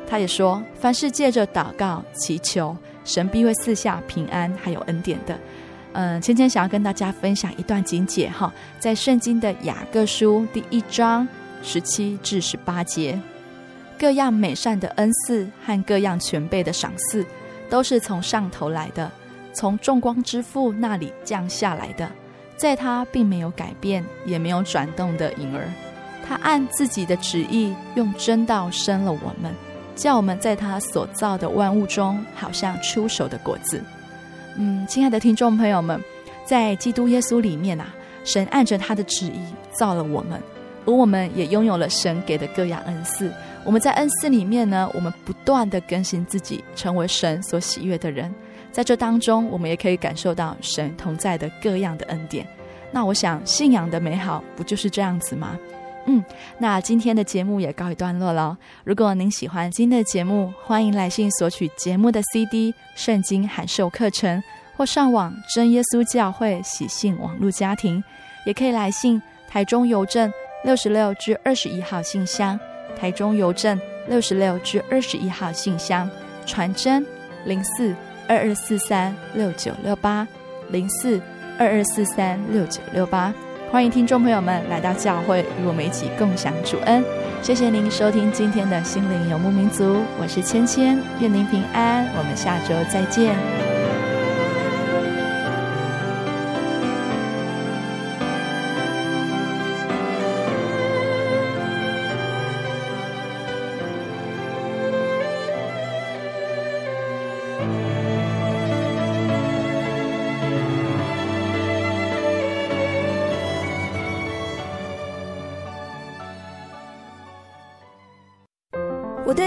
[0.06, 2.76] 他也说，凡是借着祷告祈求，
[3.08, 5.36] 神必会赐下平安还有恩典的。
[5.94, 11.26] 嗯，芊芊想要跟大家分享一段经解哈，在圣经的雅各书第一章
[11.62, 13.18] 十七至十八节。
[13.98, 17.24] 各样美善的恩赐和各样全备的赏赐，
[17.70, 19.10] 都是从上头来的，
[19.54, 22.08] 从众光之父那里降下来的。
[22.58, 25.64] 在他并没有改变，也没有转动的影儿。
[26.28, 29.52] 他按自己的旨意，用真道生了我们，
[29.98, 33.82] 叫我们在他所造的万物中，好像出手的果子。
[34.56, 36.00] 嗯，亲爱的听众朋友们，
[36.44, 37.92] 在基督耶稣里面啊，
[38.24, 39.40] 神按着他的旨意
[39.72, 40.40] 造了我们，
[40.86, 43.32] 而我们也拥有了神给的各样恩赐。
[43.64, 48.32] 我们在恩赐里面呢，我们不断地更新自己，成为神所喜悦的人。
[48.70, 52.46] 在这当中，我们也可以感受到神同在的各样的恩典。
[52.92, 55.58] 那我想，信仰的美好不就是这样子吗？
[56.10, 56.24] 嗯，
[56.56, 58.56] 那今天的节目也告一段落了。
[58.82, 64.42] 如果您喜欢今天的节目，欢迎来信索取节目的 CD、圣经函授课程，
[64.74, 68.02] 或上网真耶稣教会喜信网络家庭，
[68.46, 70.32] 也可以来信台中邮政
[70.64, 72.58] 六十六至二十一号信箱。
[72.98, 73.78] 台中邮政
[74.08, 76.08] 六十六至二十一号信箱，
[76.46, 77.04] 传真
[77.44, 77.94] 零四
[78.26, 80.26] 二二四三六九六八
[80.70, 81.20] 零四
[81.58, 83.32] 二二四三六九六八，
[83.70, 87.04] 欢迎听众朋友们来到教会与我们一起共享主恩。
[87.42, 93.77] 谢谢您收听今天的心灵游牧民族，我是芊芊，愿您平安，我们下周再见。